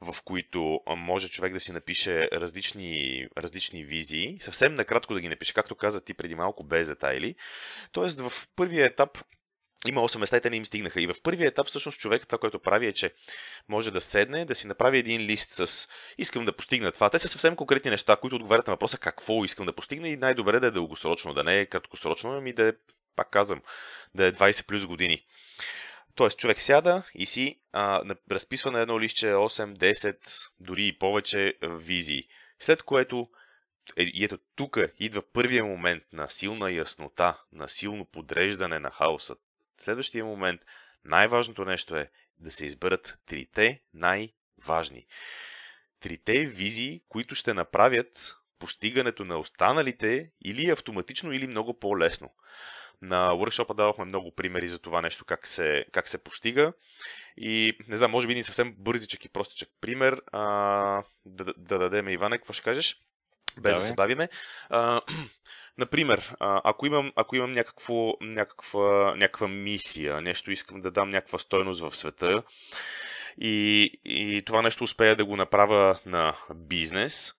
в 0.00 0.16
които 0.24 0.80
може 0.96 1.28
човек 1.28 1.52
да 1.52 1.60
си 1.60 1.72
напише 1.72 2.28
различни, 2.32 3.26
различни 3.38 3.84
визии, 3.84 4.38
съвсем 4.40 4.74
накратко 4.74 5.14
да 5.14 5.20
ги 5.20 5.28
напише, 5.28 5.54
както 5.54 5.74
каза 5.74 6.04
ти 6.04 6.14
преди 6.14 6.34
малко, 6.34 6.64
без 6.64 6.86
детайли. 6.86 7.34
Тоест 7.92 8.20
в 8.20 8.48
първия 8.56 8.86
етап 8.86 9.18
има 9.88 10.00
8 10.00 10.18
места 10.18 10.36
и 10.36 10.40
те 10.40 10.50
не 10.50 10.56
им 10.56 10.66
стигнаха. 10.66 11.00
И 11.00 11.06
в 11.06 11.14
първия 11.22 11.48
етап 11.48 11.66
всъщност 11.66 11.98
човек 11.98 12.26
това, 12.26 12.38
което 12.38 12.58
прави 12.58 12.86
е, 12.86 12.92
че 12.92 13.12
може 13.68 13.90
да 13.90 14.00
седне, 14.00 14.44
да 14.44 14.54
си 14.54 14.66
направи 14.66 14.98
един 14.98 15.20
лист 15.20 15.50
с 15.50 15.88
искам 16.18 16.44
да 16.44 16.56
постигна 16.56 16.92
това. 16.92 17.10
Те 17.10 17.18
са 17.18 17.28
съвсем 17.28 17.56
конкретни 17.56 17.90
неща, 17.90 18.16
които 18.16 18.36
отговарят 18.36 18.66
на 18.66 18.72
въпроса 18.72 18.98
какво 18.98 19.44
искам 19.44 19.66
да 19.66 19.72
постигна 19.72 20.08
и 20.08 20.16
най-добре 20.16 20.60
да 20.60 20.66
е 20.66 20.70
дългосрочно, 20.70 21.34
да 21.34 21.44
не 21.44 21.60
е 21.60 21.66
краткосрочно, 21.66 22.32
ами 22.32 22.52
да 22.52 22.68
е, 22.68 22.72
пак 23.16 23.30
казвам, 23.30 23.62
да 24.14 24.26
е 24.26 24.32
20 24.32 24.66
плюс 24.66 24.86
години. 24.86 25.24
Тоест, 26.14 26.38
човек 26.38 26.60
сяда 26.60 27.02
и 27.14 27.26
си 27.26 27.60
а, 27.72 28.02
разписва 28.30 28.70
на 28.70 28.80
едно 28.80 29.00
листче 29.00 29.26
8, 29.26 29.76
10, 29.76 30.50
дори 30.60 30.86
и 30.86 30.98
повече 30.98 31.54
визии. 31.62 32.28
След 32.60 32.82
което, 32.82 33.30
е, 33.96 34.10
ето 34.22 34.38
тук 34.56 34.78
идва 34.98 35.22
първия 35.32 35.64
момент 35.64 36.02
на 36.12 36.30
силна 36.30 36.72
яснота, 36.72 37.42
на 37.52 37.68
силно 37.68 38.04
подреждане 38.04 38.78
на 38.78 38.90
хаоса. 38.90 39.36
Следващия 39.78 40.24
момент, 40.24 40.60
най-важното 41.04 41.64
нещо 41.64 41.96
е 41.96 42.10
да 42.38 42.50
се 42.50 42.64
изберат 42.64 43.18
трите 43.26 43.82
най-важни. 43.94 45.06
Трите 46.00 46.46
визии, 46.46 47.02
които 47.08 47.34
ще 47.34 47.54
направят 47.54 48.36
постигането 48.58 49.24
на 49.24 49.38
останалите 49.38 50.30
или 50.44 50.70
автоматично, 50.70 51.32
или 51.32 51.46
много 51.46 51.78
по-лесно. 51.78 52.30
На 53.02 53.30
workshop 53.30 53.74
дадохме 53.74 54.04
много 54.04 54.30
примери 54.30 54.68
за 54.68 54.78
това 54.78 55.00
нещо, 55.00 55.24
как 55.24 55.46
се, 55.46 55.84
как 55.92 56.08
се 56.08 56.18
постига. 56.18 56.72
И 57.36 57.78
не 57.88 57.96
знам, 57.96 58.10
може 58.10 58.26
би 58.26 58.32
един 58.32 58.44
съвсем 58.44 58.74
бързичък 58.78 59.24
и 59.24 59.28
простичък 59.28 59.68
пример. 59.80 60.22
А, 60.32 60.42
да, 61.26 61.44
да 61.56 61.78
дадем, 61.78 62.08
Иване, 62.08 62.38
какво 62.38 62.52
ще 62.52 62.62
кажеш? 62.62 62.96
Без 63.56 63.62
Давай. 63.62 63.80
да 63.80 63.86
се 63.86 63.94
бавиме. 63.94 64.28
А, 64.68 65.00
Например, 65.78 66.34
ако 66.40 66.86
имам, 66.86 67.12
ако 67.16 67.36
имам 67.36 67.52
някакво, 67.52 68.14
някаква, 68.20 69.14
някаква 69.16 69.48
мисия, 69.48 70.20
нещо 70.20 70.50
искам 70.50 70.80
да 70.80 70.90
дам 70.90 71.10
някаква 71.10 71.38
стойност 71.38 71.80
в 71.80 71.96
света 71.96 72.42
и, 73.38 73.90
и 74.04 74.42
това 74.46 74.62
нещо 74.62 74.84
успея 74.84 75.16
да 75.16 75.24
го 75.24 75.36
направя 75.36 75.98
на 76.06 76.36
бизнес 76.54 77.34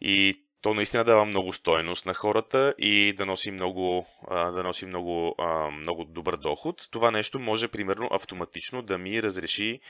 и 0.00 0.45
то 0.66 0.74
наистина 0.74 1.04
дава 1.04 1.24
много 1.24 1.52
стойност 1.52 2.06
на 2.06 2.14
хората 2.14 2.74
и 2.78 3.12
да 3.12 3.26
носи 3.26 3.50
много, 3.50 4.06
да 4.30 4.62
носи 4.62 4.86
много, 4.86 5.36
много 5.72 6.04
добър 6.04 6.36
доход. 6.36 6.88
Това 6.90 7.10
нещо 7.10 7.38
може, 7.38 7.68
примерно, 7.68 8.08
автоматично 8.10 8.82
да 8.82 8.98
ми 8.98 9.22
разреши 9.22 9.80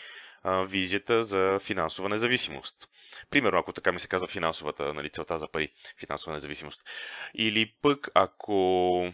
визията 0.44 1.22
за 1.22 1.58
финансова 1.62 2.08
независимост. 2.08 2.76
Примерно, 3.30 3.58
ако 3.58 3.72
така 3.72 3.92
ми 3.92 4.00
се 4.00 4.08
казва 4.08 4.28
финансовата, 4.28 4.94
нали, 4.94 5.10
целта 5.10 5.38
за 5.38 5.48
пари, 5.48 5.68
финансова 6.00 6.32
независимост. 6.32 6.80
Или 7.34 7.72
пък, 7.82 8.08
ако 8.14 9.12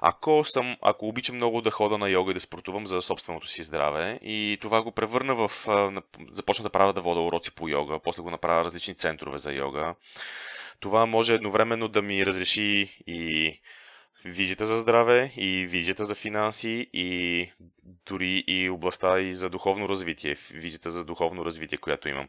ако, 0.00 0.44
съм, 0.44 0.76
ако 0.82 1.08
обичам 1.08 1.36
много 1.36 1.60
да 1.60 1.70
хода 1.70 1.98
на 1.98 2.08
йога 2.08 2.30
и 2.30 2.34
да 2.34 2.40
спортувам 2.40 2.86
за 2.86 3.02
собственото 3.02 3.46
си 3.46 3.62
здраве 3.62 4.18
и 4.22 4.58
това 4.60 4.82
го 4.82 4.92
превърна 4.92 5.34
в... 5.34 5.50
Започна 6.30 6.62
да 6.62 6.70
правя 6.70 6.92
да 6.92 7.00
вода 7.00 7.20
уроци 7.20 7.54
по 7.54 7.68
йога, 7.68 7.98
после 8.04 8.22
го 8.22 8.30
направя 8.30 8.64
различни 8.64 8.94
центрове 8.94 9.38
за 9.38 9.52
йога. 9.52 9.94
Това 10.80 11.06
може 11.06 11.34
едновременно 11.34 11.88
да 11.88 12.02
ми 12.02 12.26
разреши 12.26 13.02
и 13.06 13.60
визията 14.24 14.66
за 14.66 14.76
здраве 14.76 15.32
и 15.36 15.66
визията 15.66 16.06
за 16.06 16.14
финанси 16.14 16.90
и 16.92 17.50
дори 18.06 18.44
и 18.46 18.70
областта 18.70 19.20
и 19.20 19.34
за 19.34 19.50
духовно 19.50 19.88
развитие, 19.88 20.36
визията 20.50 20.90
за 20.90 21.04
духовно 21.04 21.44
развитие, 21.44 21.78
която 21.78 22.08
имам. 22.08 22.28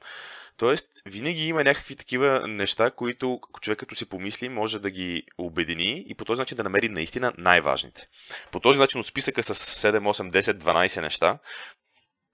Тоест, 0.58 0.90
винаги 1.06 1.48
има 1.48 1.64
някакви 1.64 1.96
такива 1.96 2.48
неща, 2.48 2.92
които 2.92 3.40
човек 3.62 3.80
като 3.80 3.96
си 3.96 4.10
помисли, 4.10 4.50
може 4.50 4.80
да 4.80 4.92
ги 4.92 5.24
обедини 5.38 6.06
и 6.08 6.16
по 6.16 6.26
този 6.26 6.40
начин 6.40 6.58
да 6.58 6.64
намери 6.64 6.90
наистина 6.90 7.34
най-важните. 7.38 8.08
По 8.52 8.60
този 8.60 8.80
начин 8.80 9.00
от 9.00 9.08
списъка 9.08 9.44
с 9.44 9.56
7, 9.56 10.00
8, 10.00 10.32
10, 10.32 10.54
12 10.54 11.02
неща, 11.02 11.40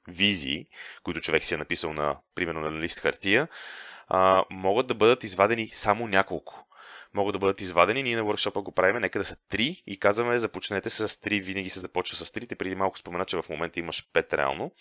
визии, 0.08 0.68
които 1.04 1.22
човек 1.22 1.46
си 1.46 1.54
е 1.54 1.58
написал 1.58 1.94
на, 1.94 2.18
примерно 2.36 2.60
на 2.60 2.82
лист 2.82 3.00
хартия, 3.00 3.48
а, 4.14 4.44
могат 4.50 4.88
да 4.88 4.94
бъдат 4.94 5.24
извадени 5.24 5.70
само 5.74 6.08
няколко 6.08 6.66
могат 7.14 7.34
да 7.34 7.40
бъдат 7.40 7.62
извадени. 7.62 8.04
Ние 8.04 8.16
на 8.16 8.24
workshop 8.24 8.62
го 8.62 8.72
правим, 8.72 9.02
нека 9.02 9.20
да 9.20 9.26
са 9.26 9.36
три 9.50 9.84
и 9.88 10.00
казваме 10.00 10.40
започнете 10.40 10.90
с 10.90 11.22
три, 11.22 11.40
винаги 11.40 11.70
се 11.70 11.80
започва 11.80 12.18
с 12.18 12.32
три. 12.32 12.48
Те 12.48 12.56
преди 12.56 12.76
малко 12.76 12.98
спомена, 12.98 13.26
че 13.26 13.38
в 13.38 13.50
момента 13.50 13.80
имаш 13.80 14.08
пет 14.14 14.34
реално. 14.34 14.72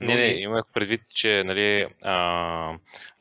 Но... 0.00 0.06
Не, 0.06 0.14
не, 0.14 0.26
имах 0.26 0.64
предвид, 0.74 1.00
че 1.14 1.44
нали, 1.46 1.86
а, 2.02 2.74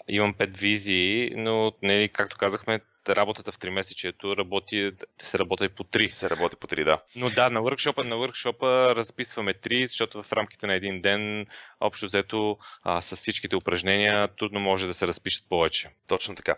имам 0.08 0.34
пет 0.34 0.58
визии, 0.58 1.34
но 1.36 1.72
нали, 1.84 2.10
както 2.10 2.38
казахме, 2.38 2.80
работата 3.16 3.51
в 3.51 3.58
3 3.58 3.70
месечето 3.70 4.38
работи, 4.38 4.92
се 5.18 5.39
работи 5.39 5.70
по 5.70 5.84
3. 5.84 6.10
Се 6.10 6.30
работи 6.30 6.56
по 6.56 6.68
3, 6.68 6.84
да. 6.84 7.01
Но 7.16 7.30
да, 7.30 7.50
на 7.50 7.60
workshop 7.60 8.04
на 8.04 8.16
workshop 8.16 8.62
разписваме 8.96 9.54
3, 9.54 9.86
защото 9.86 10.24
в 10.24 10.34
рамките 10.34 10.68
на 10.68 10.74
един 10.74 11.01
ден, 11.01 11.46
общо 11.80 12.06
взето, 12.06 12.58
а, 12.84 13.01
с 13.01 13.16
всичките 13.16 13.56
упражнения, 13.56 14.28
трудно 14.28 14.60
може 14.60 14.88
да 14.88 14.94
се 14.94 15.08
разпишат 15.08 15.50
повече. 15.50 15.89
Точно 16.08 16.36
така. 16.36 16.56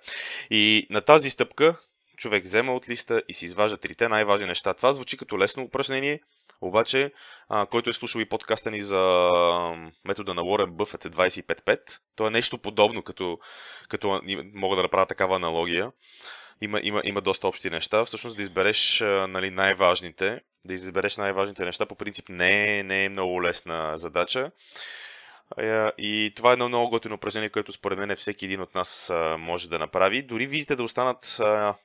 И 0.50 0.88
на 0.90 1.02
тази 1.02 1.30
стъпка 1.30 1.76
човек 2.18 2.44
взема 2.44 2.74
от 2.74 2.90
листа 2.90 3.22
и 3.28 3.34
си 3.34 3.46
изважда 3.46 3.78
трите 3.78 4.10
най-важни 4.10 4.46
неща. 4.46 4.74
Това 4.74 4.94
звучи 4.94 5.18
като 5.18 5.40
лесно 5.40 5.64
упражнение, 5.64 6.20
обаче, 6.62 7.12
а, 7.50 7.66
който 7.66 7.90
е 7.90 7.94
слушал 7.94 8.20
и 8.20 8.30
подкаста 8.30 8.72
ни 8.72 8.82
за 8.82 9.30
метода 10.06 10.34
на 10.34 10.44
Уорен 10.44 10.72
Бъфет 10.72 11.06
е 11.06 11.10
25-5, 11.10 11.80
то 12.16 12.28
е 12.28 12.30
нещо 12.30 12.58
подобно, 12.58 13.04
като, 13.04 13.40
като 13.90 14.22
мога 14.54 14.76
да 14.76 14.82
направя 14.82 15.06
такава 15.06 15.36
аналогия. 15.36 15.92
Има, 16.62 16.80
има, 16.84 17.02
има 17.04 17.22
доста 17.22 17.48
общи 17.48 17.70
неща. 17.70 18.06
Всъщност 18.06 18.36
да 18.36 18.42
избереш 18.42 19.00
нали, 19.30 19.50
най-важните, 19.50 20.42
да 20.66 20.74
избереш 20.74 21.18
най-важните 21.18 21.66
неща, 21.66 21.86
по 21.86 21.96
принцип 21.96 22.30
не 22.30 22.80
е, 22.80 22.84
не 22.84 23.06
е 23.06 23.10
много 23.10 23.44
лесна 23.44 23.98
задача. 23.98 24.52
И 25.98 26.34
това 26.36 26.50
е 26.50 26.54
едно 26.54 26.68
много 26.68 26.90
готино 26.90 27.16
упражнение, 27.16 27.50
което 27.50 27.72
според 27.72 28.00
мен 28.00 28.16
всеки 28.16 28.46
един 28.46 28.62
от 28.62 28.76
нас 28.76 29.12
може 29.38 29.70
да 29.70 29.80
направи. 29.80 30.22
Дори 30.22 30.48
визите 30.48 30.76
да 30.76 30.84
останат 30.84 31.40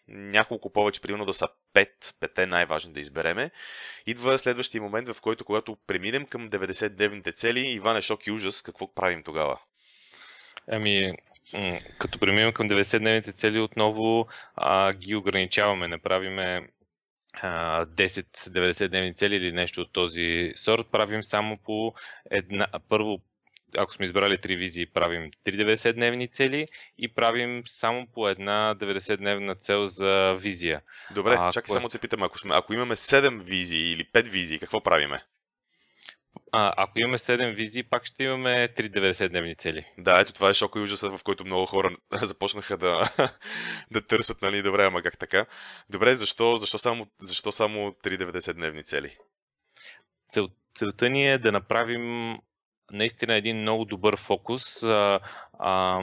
няколко 0.08 0.72
повече, 0.72 1.00
примерно 1.00 1.24
да 1.24 1.34
са 1.34 1.48
пет, 1.72 2.14
пете 2.20 2.46
най-важни 2.46 2.92
да 2.92 3.00
избереме. 3.00 3.50
Идва 4.06 4.38
следващия 4.38 4.82
момент, 4.82 5.08
в 5.08 5.20
който 5.20 5.44
когато 5.44 5.76
преминем 5.86 6.26
към 6.26 6.50
90-дневните 6.50 7.34
цели, 7.34 7.60
Иван 7.60 7.96
е 7.96 8.02
шок 8.02 8.26
и 8.26 8.30
ужас, 8.30 8.62
какво 8.62 8.94
правим 8.94 9.22
тогава? 9.22 9.58
Ами, 10.68 11.12
като 11.98 12.18
преминем 12.18 12.52
към 12.52 12.68
90-дневните 12.68 13.34
цели, 13.34 13.58
отново 13.60 14.26
а, 14.56 14.92
ги 14.92 15.14
ограничаваме. 15.14 15.88
Направиме 15.88 16.68
10-90 17.42 18.88
дневни 18.88 19.14
цели 19.14 19.36
или 19.36 19.52
нещо 19.52 19.80
от 19.80 19.92
този 19.92 20.52
сорт, 20.56 20.86
правим 20.92 21.22
само 21.22 21.58
по 21.64 21.94
една, 22.30 22.66
първо 22.88 23.20
ако 23.78 23.92
сме 23.92 24.04
избрали 24.04 24.40
три 24.40 24.56
визии, 24.56 24.86
правим 24.86 25.30
3 25.30 25.74
90-дневни 25.74 26.32
цели 26.32 26.66
и 26.98 27.14
правим 27.14 27.62
само 27.66 28.06
по 28.06 28.28
една 28.28 28.74
90-дневна 28.74 29.58
цел 29.58 29.86
за 29.86 30.36
визия. 30.40 30.80
Добре, 31.14 31.36
а, 31.38 31.52
чакай 31.52 31.66
което... 31.68 31.72
само 31.72 31.88
те 31.88 31.98
питам, 31.98 32.22
ако, 32.22 32.38
сме, 32.38 32.54
ако 32.54 32.74
имаме 32.74 32.96
7 32.96 33.42
визии 33.42 33.92
или 33.92 34.04
5 34.04 34.28
визии, 34.28 34.58
какво 34.58 34.80
правиме? 34.80 35.22
А, 36.58 36.72
ако 36.76 36.98
имаме 36.98 37.18
7 37.18 37.54
визии, 37.54 37.82
пак 37.82 38.04
ще 38.04 38.24
имаме 38.24 38.68
3 38.76 38.90
90-дневни 38.90 39.58
цели. 39.58 39.84
Да, 39.98 40.20
ето 40.20 40.32
това 40.32 40.50
е 40.50 40.54
шока 40.54 40.78
и 40.78 40.82
ужасът, 40.82 41.18
в 41.18 41.22
който 41.22 41.44
много 41.44 41.66
хора 41.66 41.96
започнаха 42.22 42.78
да, 42.78 43.10
да 43.90 44.06
търсят, 44.06 44.42
нали, 44.42 44.62
добре, 44.62 44.84
ама 44.84 45.02
как 45.02 45.18
така? 45.18 45.46
Добре, 45.90 46.16
защо, 46.16 46.56
защо 46.56 46.78
само, 46.78 47.06
защо 47.20 47.52
само 47.52 47.78
3 47.78 48.30
90-дневни 48.30 48.84
цели? 48.84 49.16
Цел, 50.26 50.48
целта 50.74 51.10
ни 51.10 51.32
е 51.32 51.38
да 51.38 51.52
направим 51.52 52.36
наистина 52.92 53.34
един 53.34 53.60
много 53.60 53.84
добър 53.84 54.16
фокус. 54.16 54.82
А, 54.82 55.20
а, 55.58 56.00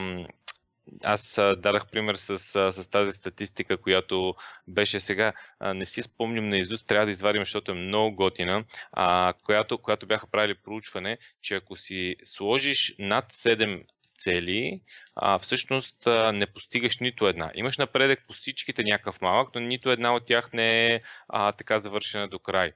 аз 1.04 1.34
дадах 1.36 1.86
пример 1.90 2.14
с, 2.14 2.38
с 2.72 2.90
тази 2.90 3.12
статистика, 3.12 3.76
която 3.76 4.34
беше 4.68 5.00
сега, 5.00 5.32
не 5.60 5.86
си 5.86 6.02
спомням 6.02 6.48
на 6.48 6.56
изуст, 6.56 6.86
трябва 6.86 7.06
да 7.06 7.12
извадим, 7.12 7.42
защото 7.42 7.72
е 7.72 7.74
много 7.74 8.16
готина, 8.16 8.64
а, 8.92 9.34
която, 9.44 9.78
която 9.78 10.06
бяха 10.06 10.26
правили 10.26 10.54
проучване, 10.54 11.18
че 11.42 11.54
ако 11.54 11.76
си 11.76 12.16
сложиш 12.24 12.94
над 12.98 13.32
7 13.32 13.84
цели, 14.18 14.80
а, 15.14 15.38
всъщност 15.38 16.06
а, 16.06 16.32
не 16.32 16.46
постигаш 16.46 16.98
нито 16.98 17.28
една. 17.28 17.50
Имаш 17.54 17.78
напредък 17.78 18.24
по 18.26 18.32
всичките 18.32 18.82
някакъв 18.82 19.20
малък, 19.20 19.48
но 19.54 19.60
нито 19.60 19.90
една 19.90 20.14
от 20.14 20.26
тях 20.26 20.52
не 20.52 20.86
е 20.86 21.00
а, 21.28 21.52
така 21.52 21.78
завършена 21.78 22.28
до 22.28 22.38
край. 22.38 22.72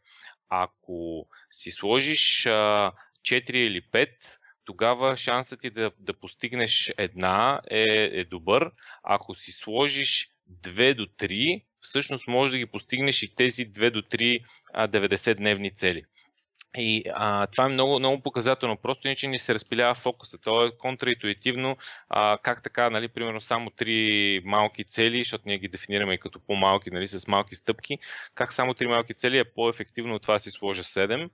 Ако 0.49 1.27
си 1.51 1.71
сложиш 1.71 2.47
а, 2.47 2.93
4 3.23 3.51
или 3.51 3.83
5, 3.83 4.38
тогава 4.69 5.17
шансът 5.17 5.61
ти 5.61 5.71
да, 5.71 5.91
да 5.99 6.15
постигнеш 6.15 6.93
една 6.99 7.61
е, 7.71 7.85
е 8.13 8.25
добър. 8.25 8.71
Ако 9.03 9.35
си 9.35 9.53
сложиш 9.53 10.29
2 10.63 10.95
до 10.95 11.07
3, 11.07 11.65
всъщност 11.81 12.29
можеш 12.29 12.53
да 12.53 12.59
ги 12.59 12.67
постигнеш 12.67 13.23
и 13.23 13.35
тези 13.35 13.73
2 13.73 13.91
до 13.91 14.03
3 14.03 14.45
90-дневни 14.75 15.77
цели. 15.77 16.03
И 16.77 17.05
а, 17.15 17.47
това 17.47 17.65
е 17.65 17.69
много, 17.69 17.99
много 17.99 18.23
показателно. 18.23 18.77
Просто 18.77 19.07
иначе 19.07 19.27
ни 19.27 19.39
се 19.39 19.55
разпилява 19.55 19.95
фокуса. 19.95 20.39
То 20.39 20.65
е 20.65 20.77
контраинтуитивно. 20.79 21.77
А, 22.09 22.39
как 22.43 22.63
така, 22.63 22.91
нали, 22.91 23.09
примерно 23.09 23.41
само 23.41 23.71
три 23.71 24.41
малки 24.45 24.85
цели, 24.85 25.19
защото 25.19 25.45
ние 25.47 25.59
ги 25.59 25.69
дефинираме 25.69 26.15
и 26.15 26.19
като 26.19 26.41
по-малки, 26.41 26.91
нали, 26.91 27.07
с 27.07 27.29
малки 27.29 27.55
стъпки. 27.55 27.99
Как 28.35 28.53
само 28.53 28.75
три 28.75 28.87
малки 28.87 29.15
цели 29.15 29.39
е 29.39 29.45
по-ефективно 29.45 30.15
от 30.15 30.23
това 30.23 30.39
си 30.39 30.51
сложа 30.51 30.83
7. 30.83 31.31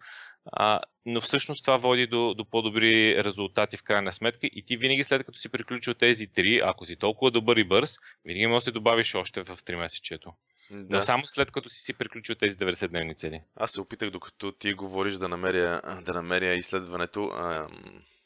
А, 0.53 0.81
но 1.07 1.21
всъщност 1.21 1.65
това 1.65 1.77
води 1.77 2.07
до, 2.07 2.35
до 2.35 2.45
по-добри 2.45 3.25
резултати 3.25 3.77
в 3.77 3.83
крайна 3.83 4.13
сметка 4.13 4.47
и 4.47 4.63
ти 4.67 4.77
винаги 4.77 5.05
след 5.05 5.25
като 5.25 5.39
си 5.39 5.49
приключил 5.49 5.95
тези 5.95 6.27
три, 6.27 6.61
ако 6.65 6.87
си 6.87 6.97
толкова 6.97 7.31
добър 7.31 7.57
и 7.57 7.65
бърз, 7.65 7.97
винаги 8.25 8.47
можеш 8.47 8.65
да 8.65 8.65
се 8.65 8.73
добавиш 8.73 9.15
още 9.15 9.43
в 9.43 9.57
3 9.57 9.77
месечето. 9.77 10.33
Да. 10.71 10.97
Но 10.97 11.03
само 11.03 11.27
след 11.27 11.51
като 11.51 11.69
си 11.69 11.81
си 11.81 11.95
приключил 11.95 12.35
тези 12.35 12.57
90-дневни 12.57 13.17
цели. 13.17 13.43
Аз 13.57 13.71
се 13.71 13.81
опитах, 13.81 14.11
докато 14.11 14.53
ти 14.53 14.75
говориш 14.75 15.15
да 15.15 15.29
намеря, 15.29 16.01
да 16.03 16.13
намеря 16.13 16.55
изследването. 16.55 17.31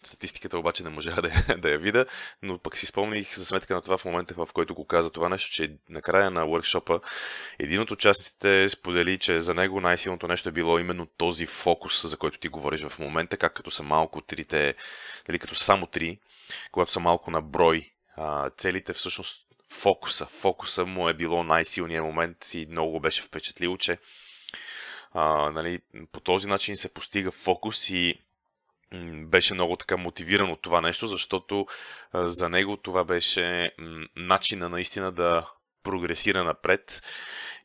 Статистиката 0.09 0.59
обаче 0.59 0.83
не 0.83 0.89
можа 0.91 1.21
да, 1.21 1.57
да 1.59 1.71
я 1.71 1.79
видя, 1.79 2.07
но 2.43 2.59
пък 2.59 2.77
си 2.77 2.87
спомних 2.87 3.35
за 3.35 3.47
сметка 3.47 3.75
на 3.75 3.83
това 3.83 3.99
в 3.99 4.05
момента, 4.05 4.35
в 4.35 4.49
който 4.53 4.75
го 4.75 4.87
каза 4.87 5.11
това 5.11 5.29
нещо, 5.29 5.51
че 5.51 5.77
накрая 5.89 6.31
на 6.31 6.45
workshop 6.45 7.01
един 7.59 7.81
от 7.81 7.91
участниците 7.91 8.69
сподели, 8.69 9.19
че 9.19 9.41
за 9.41 9.55
него 9.55 9.81
най-силното 9.81 10.29
нещо 10.29 10.49
е 10.49 10.53
било 10.53 10.79
именно 10.79 11.07
този 11.07 11.47
фокус, 11.47 12.07
за 12.07 12.17
който 12.17 12.39
ти 12.39 12.49
говориш 12.49 12.83
в 12.83 12.99
момента, 12.99 13.37
как 13.37 13.53
като 13.53 13.71
са 13.71 13.83
малко 13.83 14.21
трите, 14.21 14.75
дали 15.27 15.39
като 15.39 15.55
са 15.55 15.65
само 15.65 15.87
три, 15.87 16.19
когато 16.73 16.93
са 16.93 17.01
малко 17.01 17.31
на 17.31 17.41
брой, 17.41 17.91
целите 18.57 18.93
всъщност 18.93 19.43
фокуса. 19.71 20.27
Фокуса 20.27 20.87
му 20.87 21.09
е 21.09 21.15
било 21.15 21.45
най-силният 21.45 22.05
момент 22.05 22.55
и 22.55 22.67
много 22.71 22.93
го 22.93 23.01
беше 23.01 23.23
впечатлило, 23.23 23.77
че 23.77 23.99
а, 25.13 25.51
нали, 25.51 25.81
по 26.13 26.21
този 26.21 26.49
начин 26.49 26.77
се 26.77 26.95
постига 26.95 27.31
фокус 27.31 27.91
и 27.91 28.15
беше 29.15 29.55
много 29.55 29.77
така 29.77 29.97
мотивиран 29.97 30.51
от 30.51 30.63
това 30.63 30.81
нещо, 30.81 31.07
защото 31.07 31.67
за 32.15 32.49
него 32.49 32.77
това 32.77 33.05
беше 33.05 33.73
начина 34.17 34.69
наистина 34.69 35.13
да 35.13 35.47
прогресира 35.83 36.45
напред 36.45 37.03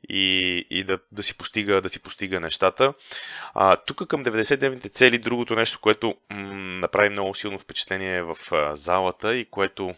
и, 0.09 0.57
и 0.69 0.83
да, 0.83 0.99
да, 1.11 1.23
си 1.23 1.37
постига, 1.37 1.81
да 1.81 1.89
си 1.89 1.99
постига 1.99 2.39
нещата. 2.39 2.93
А, 3.53 3.75
тук 3.75 4.07
към 4.07 4.25
99-те 4.25 4.89
цели, 4.89 5.17
другото 5.17 5.55
нещо, 5.55 5.79
което 5.81 6.15
м- 6.29 6.53
направи 6.79 7.09
много 7.09 7.35
силно 7.35 7.59
впечатление 7.59 8.21
в 8.21 8.37
а, 8.51 8.75
залата 8.75 9.35
и 9.35 9.45
което 9.45 9.95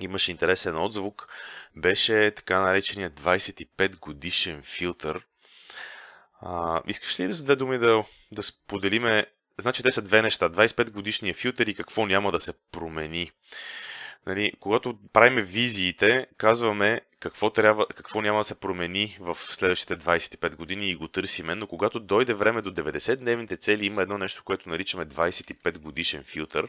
имаше 0.00 0.30
интересен 0.30 0.76
отзвук, 0.76 1.28
беше 1.76 2.32
така 2.36 2.60
наречения 2.60 3.10
25 3.10 3.98
годишен 3.98 4.62
филтър. 4.62 5.26
А, 6.40 6.82
искаш 6.86 7.20
ли 7.20 7.26
да 7.26 7.34
с 7.34 7.44
две 7.44 7.56
думи 7.56 7.78
да, 7.78 8.04
да 8.32 8.42
споделиме 8.42 9.26
Значи 9.58 9.82
те 9.82 9.90
са 9.90 10.02
две 10.02 10.22
неща. 10.22 10.48
25 10.50 10.90
годишния 10.90 11.34
филтър 11.34 11.66
и 11.66 11.74
какво 11.74 12.06
няма 12.06 12.32
да 12.32 12.40
се 12.40 12.52
промени. 12.72 13.30
Нали, 14.26 14.52
когато 14.60 14.98
правиме 15.12 15.42
визиите, 15.42 16.26
казваме 16.36 17.00
какво, 17.20 17.50
трябва, 17.50 17.86
какво 17.86 18.20
няма 18.20 18.40
да 18.40 18.44
се 18.44 18.60
промени 18.60 19.16
в 19.20 19.36
следващите 19.40 19.96
25 19.96 20.56
години 20.56 20.90
и 20.90 20.94
го 20.94 21.08
търсиме, 21.08 21.54
но 21.54 21.66
когато 21.66 22.00
дойде 22.00 22.34
време 22.34 22.62
до 22.62 22.70
90-дневните 22.70 23.60
цели, 23.60 23.86
има 23.86 24.02
едно 24.02 24.18
нещо, 24.18 24.42
което 24.44 24.68
наричаме 24.68 25.06
25 25.06 25.78
годишен 25.78 26.24
филтър. 26.24 26.68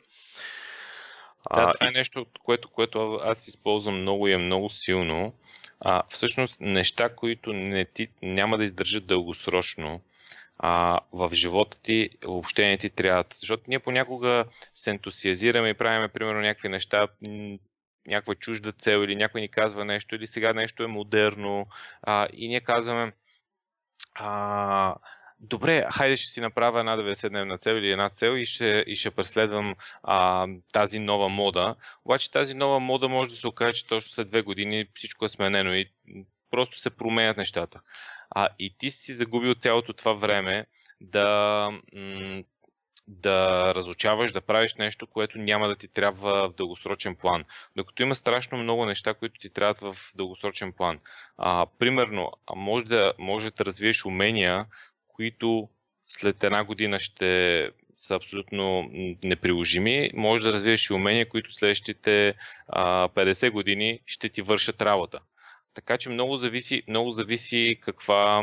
Да, 1.54 1.72
това 1.74 1.88
е 1.88 1.92
нещо, 1.92 2.26
което, 2.44 2.70
което 2.70 3.20
аз 3.24 3.48
използвам 3.48 4.02
много 4.02 4.28
и 4.28 4.34
е 4.34 4.38
много 4.38 4.70
силно. 4.70 5.34
А, 5.80 6.04
всъщност, 6.10 6.62
неща, 6.62 7.16
които 7.16 7.54
не 7.54 7.86
ти, 7.86 8.08
няма 8.22 8.58
да 8.58 8.64
издържат 8.64 9.06
дългосрочно, 9.06 10.02
а, 10.60 11.00
в 11.12 11.30
живота 11.34 11.82
ти 11.82 12.10
въобще 12.24 12.66
не 12.66 12.78
ти 12.78 12.90
трябват. 12.90 13.34
Защото 13.34 13.64
ние 13.68 13.80
понякога 13.80 14.46
се 14.74 14.90
ентусиазираме 14.90 15.70
и 15.70 15.74
правиме, 15.74 16.08
примерно, 16.08 16.42
някакви 16.42 16.70
неща, 16.70 17.08
някаква 18.08 18.36
чужда 18.36 18.72
цел 18.72 19.04
или 19.04 19.16
някой 19.16 19.42
ни 19.42 19.50
казва 19.50 19.86
нещо, 19.86 20.16
или 20.16 20.28
сега 20.28 20.54
нещо 20.54 20.84
е 20.84 20.88
модерно 20.88 21.66
а, 22.02 22.28
и 22.34 22.48
ние 22.48 22.62
казваме 22.62 23.12
а, 24.16 24.96
добре, 25.40 25.86
хайде 25.92 26.18
ще 26.18 26.28
си 26.28 26.42
направя 26.42 26.80
една 26.80 26.98
90-дневна 26.98 27.58
цел 27.58 27.74
или 27.74 27.92
една 27.92 28.10
цел 28.10 28.32
и 28.38 28.46
ще, 28.46 28.84
и 28.88 28.96
ще 28.96 29.12
преследвам 29.12 29.76
а, 30.04 30.48
тази 30.74 31.00
нова 31.00 31.30
мода. 31.30 31.76
Обаче 32.06 32.32
тази 32.32 32.54
нова 32.54 32.80
мода 32.80 33.10
може 33.10 33.30
да 33.30 33.36
се 33.36 33.48
окаже, 33.48 33.78
че 33.78 33.88
точно 33.88 34.10
след 34.10 34.28
две 34.28 34.42
години 34.42 34.86
всичко 34.94 35.26
е 35.26 35.30
сменено 35.30 35.74
и 35.74 35.92
просто 36.52 36.80
се 36.80 36.90
променят 36.90 37.38
нещата. 37.38 37.82
А, 38.30 38.50
и 38.60 38.78
ти 38.78 38.92
си 38.92 39.14
загубил 39.14 39.54
цялото 39.54 39.94
това 39.94 40.14
време 40.14 40.66
да, 41.02 41.70
да 43.08 43.72
разучаваш, 43.76 44.32
да 44.32 44.42
правиш 44.42 44.76
нещо, 44.76 45.08
което 45.08 45.38
няма 45.38 45.68
да 45.68 45.76
ти 45.76 45.88
трябва 45.88 46.50
в 46.50 46.54
дългосрочен 46.54 47.16
план. 47.16 47.46
Докато 47.76 48.04
има 48.04 48.16
страшно 48.16 48.58
много 48.58 48.86
неща, 48.86 49.14
които 49.14 49.40
ти 49.40 49.50
трябват 49.50 49.80
в 49.80 49.96
дългосрочен 50.16 50.74
план. 50.74 51.00
А, 51.38 51.66
примерно, 51.80 52.32
може 52.56 52.86
да, 52.86 53.14
може 53.20 53.52
да 53.52 53.66
развиеш 53.66 54.06
умения, 54.06 54.66
които 55.08 55.70
след 56.06 56.44
една 56.44 56.64
година 56.64 57.00
ще 57.00 57.72
са 57.98 58.16
абсолютно 58.16 58.90
неприложими. 59.24 60.10
Може 60.14 60.44
да 60.44 60.54
развиеш 60.54 60.90
и 60.90 60.94
умения, 60.94 61.30
които 61.30 61.52
следващите 61.52 62.34
а, 62.68 63.10
50 63.10 63.52
години 63.52 64.00
ще 64.06 64.30
ти 64.30 64.42
вършат 64.42 64.82
работа. 64.82 65.20
Така 65.76 65.98
че 65.98 66.10
много 66.10 66.38
зависи, 66.38 66.84
много 66.88 67.12
зависи 67.12 67.80
каква, 67.82 68.42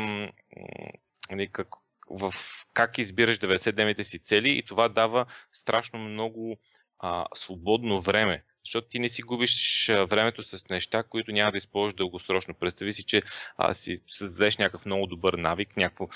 нали, 1.31 1.47
как, 1.51 1.67
в, 2.09 2.33
как 2.73 2.97
избираш 2.97 3.39
90-дневните 3.39 4.03
си 4.03 4.19
цели 4.19 4.57
и 4.57 4.65
това 4.65 4.89
дава 4.89 5.25
страшно 5.51 5.99
много 5.99 6.57
а, 6.99 7.25
свободно 7.33 8.01
време. 8.01 8.43
Защото 8.65 8.87
ти 8.87 8.99
не 8.99 9.09
си 9.09 9.21
губиш 9.21 9.87
времето 9.87 10.43
с 10.43 10.69
неща, 10.69 11.03
които 11.03 11.31
няма 11.31 11.51
да 11.51 11.57
използваш 11.57 11.93
дългосрочно. 11.93 12.53
Представи 12.53 12.93
си, 12.93 13.03
че 13.03 13.21
а, 13.57 13.73
си 13.73 14.01
създадеш 14.07 14.57
някакъв 14.57 14.85
много 14.85 15.07
добър 15.07 15.33
навик, 15.33 15.77
някакво 15.77 16.07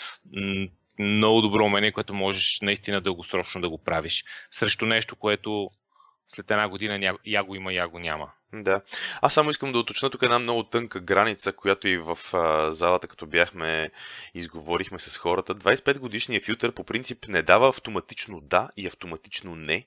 много 0.99 1.41
добро 1.41 1.65
умение, 1.65 1.91
което 1.91 2.13
можеш 2.13 2.59
наистина 2.61 3.01
дългосрочно 3.01 3.61
да 3.61 3.69
го 3.69 3.83
правиш. 3.83 4.25
Срещу 4.51 4.85
нещо, 4.85 5.15
което 5.15 5.69
след 6.27 6.51
една 6.51 6.69
година 6.69 7.17
я 7.25 7.43
го 7.43 7.55
има, 7.55 7.73
я 7.73 7.87
го 7.87 7.99
няма. 7.99 8.31
Да. 8.53 8.81
Аз 9.21 9.33
само 9.33 9.49
искам 9.49 9.71
да 9.71 9.79
уточня 9.79 10.09
тук 10.09 10.21
една 10.23 10.39
много 10.39 10.63
тънка 10.63 10.99
граница, 10.99 11.53
която 11.53 11.87
и 11.87 11.97
в 11.97 12.17
а, 12.33 12.71
залата, 12.71 13.07
като 13.07 13.25
бяхме, 13.25 13.91
изговорихме 14.33 14.99
с 14.99 15.17
хората. 15.17 15.55
25 15.55 15.99
годишният 15.99 16.43
филтър 16.43 16.71
по 16.71 16.83
принцип 16.83 17.27
не 17.27 17.41
дава 17.41 17.69
автоматично 17.69 18.41
да 18.41 18.69
и 18.77 18.87
автоматично 18.87 19.55
не 19.55 19.85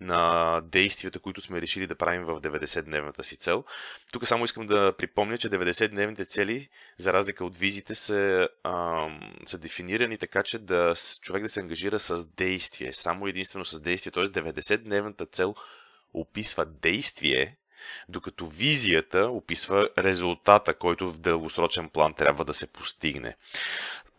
на 0.00 0.60
действията, 0.60 1.18
които 1.18 1.40
сме 1.40 1.60
решили 1.60 1.86
да 1.86 1.94
правим 1.94 2.24
в 2.24 2.40
90-дневната 2.40 3.22
си 3.22 3.36
цел. 3.36 3.64
Тук 4.12 4.26
само 4.26 4.44
искам 4.44 4.66
да 4.66 4.92
припомня, 4.98 5.38
че 5.38 5.50
90-дневните 5.50 6.26
цели, 6.26 6.68
за 6.98 7.12
разлика 7.12 7.44
от 7.44 7.56
визите, 7.56 7.94
са, 7.94 8.48
ам, 8.64 9.20
са 9.46 9.58
дефинирани 9.58 10.18
така, 10.18 10.42
че 10.42 10.58
да, 10.58 10.94
човек 11.22 11.42
да 11.42 11.48
се 11.48 11.60
ангажира 11.60 11.98
с 11.98 12.24
действие, 12.24 12.92
само 12.92 13.26
единствено 13.26 13.64
с 13.64 13.80
действие. 13.80 14.12
Т.е. 14.12 14.24
90-дневната 14.24 15.32
цел 15.32 15.54
описва 16.14 16.64
действие, 16.66 17.56
докато 18.08 18.46
визията 18.46 19.28
описва 19.28 19.88
резултата, 19.98 20.74
който 20.74 21.12
в 21.12 21.18
дългосрочен 21.18 21.88
план 21.88 22.14
трябва 22.14 22.44
да 22.44 22.54
се 22.54 22.66
постигне. 22.66 23.36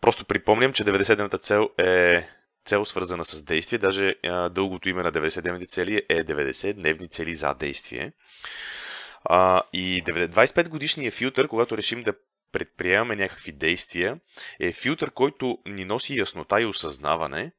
Просто 0.00 0.24
припомням, 0.24 0.72
че 0.72 0.84
90-дневната 0.84 1.40
цел 1.40 1.70
е 1.78 2.28
цел 2.64 2.84
свързана 2.84 3.24
с 3.24 3.42
действие, 3.42 3.78
даже 3.78 4.14
а, 4.24 4.48
дългото 4.48 4.88
име 4.88 5.02
на 5.02 5.12
90-дневните 5.12 5.68
цели 5.68 6.02
е 6.08 6.24
90-дневни 6.24 7.10
цели 7.10 7.34
за 7.34 7.54
действие. 7.54 8.12
А, 9.24 9.62
и 9.72 10.02
25 10.04 10.68
годишният 10.68 11.14
филтър, 11.14 11.48
когато 11.48 11.78
решим 11.78 12.02
да 12.02 12.12
предприемаме 12.52 13.16
някакви 13.16 13.52
действия, 13.52 14.20
е 14.60 14.72
филтър, 14.72 15.10
който 15.10 15.58
ни 15.66 15.84
носи 15.84 16.18
яснота 16.18 16.60
и 16.60 16.66
осъзнаване, 16.66 17.52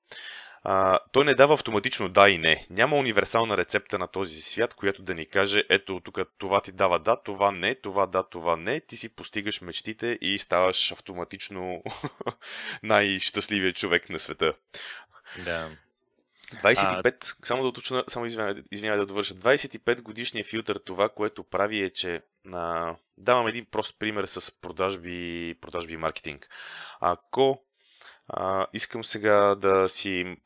а, 0.64 1.00
той 1.12 1.26
не 1.26 1.36
дава 1.36 1.54
автоматично 1.54 2.10
да 2.10 2.30
и 2.30 2.38
не. 2.38 2.66
Няма 2.70 2.96
универсална 2.96 3.58
рецепта 3.58 4.00
на 4.00 4.08
този 4.08 4.42
свят, 4.42 4.74
която 4.74 5.02
да 5.02 5.14
ни 5.14 5.26
каже, 5.26 5.64
ето 5.70 6.00
тук 6.00 6.20
това 6.38 6.62
ти 6.62 6.72
дава 6.72 7.00
да, 7.00 7.16
това 7.16 7.52
не, 7.52 7.76
това 7.76 8.08
да, 8.08 8.24
това 8.30 8.56
не. 8.56 8.80
Ти 8.80 8.98
си 8.98 9.10
постигаш 9.10 9.62
мечтите 9.62 10.18
и 10.22 10.38
ставаш 10.38 10.92
автоматично 10.92 11.84
най-щастливият 12.84 13.76
човек 13.76 14.10
на 14.10 14.20
света. 14.20 14.54
Да. 15.46 15.70
25, 16.52 17.36
а... 17.42 17.46
само 17.46 17.62
да 17.62 17.68
уточна, 17.68 18.04
само 18.08 18.26
извинявай, 18.26 18.64
извинявай 18.72 19.00
да 19.00 19.06
довърша. 19.06 19.36
25 19.36 20.02
годишния 20.02 20.46
филтър 20.46 20.80
това, 20.86 21.10
което 21.10 21.44
прави 21.44 21.82
е, 21.84 21.90
че 21.90 22.22
а, 22.54 22.96
давам 23.18 23.48
един 23.48 23.66
прост 23.66 23.96
пример 24.00 24.26
с 24.26 24.52
продажби, 24.62 25.56
продажби 25.62 25.94
и 25.94 25.98
маркетинг. 25.98 26.50
Ако 27.00 27.64
искам 28.74 29.04
сега 29.04 29.56
да 29.56 29.90
си 29.90 30.38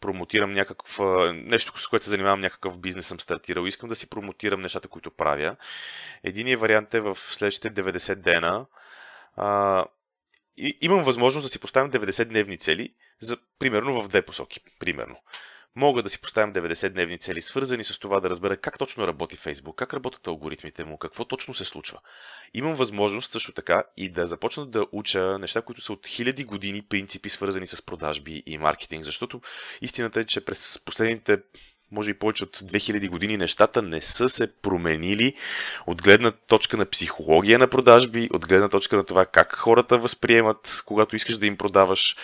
промотирам 0.00 0.52
някаква, 0.52 1.32
нещо, 1.32 1.80
с 1.80 1.88
което 1.88 2.04
се 2.04 2.10
занимавам, 2.10 2.40
някакъв 2.40 2.78
бизнес 2.78 3.06
съм 3.06 3.20
стартирал, 3.20 3.66
искам 3.66 3.88
да 3.88 3.96
си 3.96 4.10
промотирам 4.10 4.60
нещата, 4.60 4.88
които 4.88 5.10
правя. 5.10 5.56
Единият 6.24 6.60
вариант 6.60 6.94
е 6.94 7.00
в 7.00 7.16
следващите 7.16 7.74
90 7.74 8.14
дена 8.14 8.66
а, 9.36 9.84
и, 10.56 10.78
имам 10.80 11.04
възможност 11.04 11.44
да 11.44 11.48
си 11.48 11.58
поставям 11.58 11.90
90-дневни 11.90 12.58
цели, 12.58 12.94
за, 13.20 13.36
примерно 13.58 14.02
в 14.02 14.08
две 14.08 14.22
посоки. 14.22 14.60
Примерно. 14.78 15.16
Мога 15.76 16.02
да 16.02 16.10
си 16.10 16.20
поставям 16.20 16.52
90-дневни 16.52 17.20
цели, 17.20 17.42
свързани 17.42 17.84
с 17.84 17.98
това 17.98 18.20
да 18.20 18.30
разбера 18.30 18.56
как 18.56 18.78
точно 18.78 19.06
работи 19.06 19.36
Facebook, 19.36 19.74
как 19.74 19.94
работят 19.94 20.26
алгоритмите 20.26 20.84
му, 20.84 20.98
какво 20.98 21.24
точно 21.24 21.54
се 21.54 21.64
случва. 21.64 21.98
Имам 22.54 22.74
възможност 22.74 23.32
също 23.32 23.52
така 23.52 23.84
и 23.96 24.08
да 24.08 24.26
започна 24.26 24.66
да 24.66 24.86
уча 24.92 25.38
неща, 25.38 25.62
които 25.62 25.80
са 25.80 25.92
от 25.92 26.06
хиляди 26.06 26.44
години 26.44 26.82
принципи, 26.82 27.28
свързани 27.28 27.66
с 27.66 27.82
продажби 27.82 28.42
и 28.46 28.58
маркетинг, 28.58 29.04
защото 29.04 29.40
истината 29.80 30.20
е, 30.20 30.24
че 30.24 30.44
през 30.44 30.78
последните 30.84 31.38
може 31.92 32.10
и 32.10 32.14
повече 32.14 32.44
от 32.44 32.56
2000 32.56 33.08
години, 33.08 33.36
нещата 33.36 33.82
не 33.82 34.02
са 34.02 34.28
се 34.28 34.52
променили 34.52 35.34
от 35.86 36.02
гледна 36.02 36.30
точка 36.30 36.76
на 36.76 36.86
психология 36.86 37.58
на 37.58 37.68
продажби, 37.68 38.28
от 38.32 38.46
гледна 38.46 38.68
точка 38.68 38.96
на 38.96 39.04
това 39.04 39.26
как 39.26 39.56
хората 39.56 39.98
възприемат, 39.98 40.82
когато 40.86 41.16
искаш 41.16 41.38
да 41.38 41.46
им 41.46 41.56
продаваш, 41.56 42.16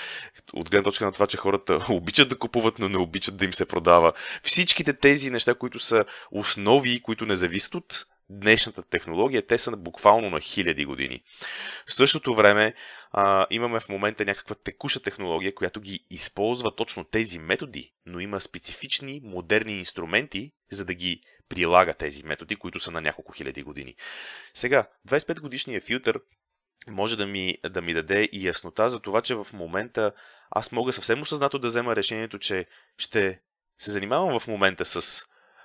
от 0.52 0.70
гледна 0.70 0.85
точка 0.85 1.05
на 1.05 1.12
това, 1.12 1.26
че 1.26 1.37
хората 1.37 1.87
обичат 1.90 2.29
да 2.29 2.38
купуват, 2.38 2.79
но 2.79 2.88
не 2.88 2.98
обичат 2.98 3.37
да 3.37 3.44
им 3.44 3.52
се 3.52 3.66
продава. 3.66 4.12
Всичките 4.42 4.92
тези 4.92 5.31
неща, 5.31 5.55
които 5.55 5.79
са 5.79 6.05
основи, 6.31 7.02
които 7.02 7.26
не 7.26 7.35
зависят 7.35 7.74
от 7.74 8.07
днешната 8.31 8.83
технология, 8.83 9.47
те 9.47 9.59
са 9.59 9.77
буквално 9.77 10.31
на 10.31 10.41
хиляди 10.41 10.85
години. 10.85 11.23
В 11.87 11.93
същото 11.93 12.35
време 12.35 12.75
а, 13.12 13.47
имаме 13.51 13.81
в 13.81 13.89
момента 13.89 14.25
някаква 14.25 14.55
текуща 14.55 15.01
технология, 15.01 15.55
която 15.55 15.81
ги 15.81 16.07
използва 16.11 16.75
точно 16.75 17.05
тези 17.05 17.39
методи, 17.39 17.93
но 18.07 18.21
има 18.21 18.41
специфични 18.41 19.21
модерни 19.25 19.79
инструменти, 19.79 20.53
за 20.71 20.85
да 20.85 20.95
ги 20.95 21.23
прилага 21.49 21.95
тези 21.95 22.23
методи, 22.23 22.57
които 22.57 22.81
са 22.81 22.91
на 22.91 23.01
няколко 23.01 23.33
хиляди 23.33 23.62
години. 23.62 23.95
Сега, 24.55 24.87
25 25.09 25.41
годишният 25.41 25.85
филтър 25.85 26.21
може 26.89 27.17
да 27.17 27.27
ми, 27.27 27.59
да 27.71 27.83
ми 27.83 27.95
даде 27.95 28.29
и 28.33 28.47
яснота 28.47 28.91
за 28.91 29.01
това, 29.01 29.23
че 29.23 29.35
в 29.35 29.47
момента 29.53 30.12
аз 30.51 30.73
мога 30.73 30.93
съвсем 30.93 31.23
осъзнато 31.23 31.59
да 31.59 31.69
взема 31.69 31.97
решението, 31.97 32.39
че 32.39 32.67
ще 32.99 33.41
се 33.79 33.91
занимавам 33.91 34.41
в 34.41 34.47
момента 34.47 34.85
с 34.85 35.25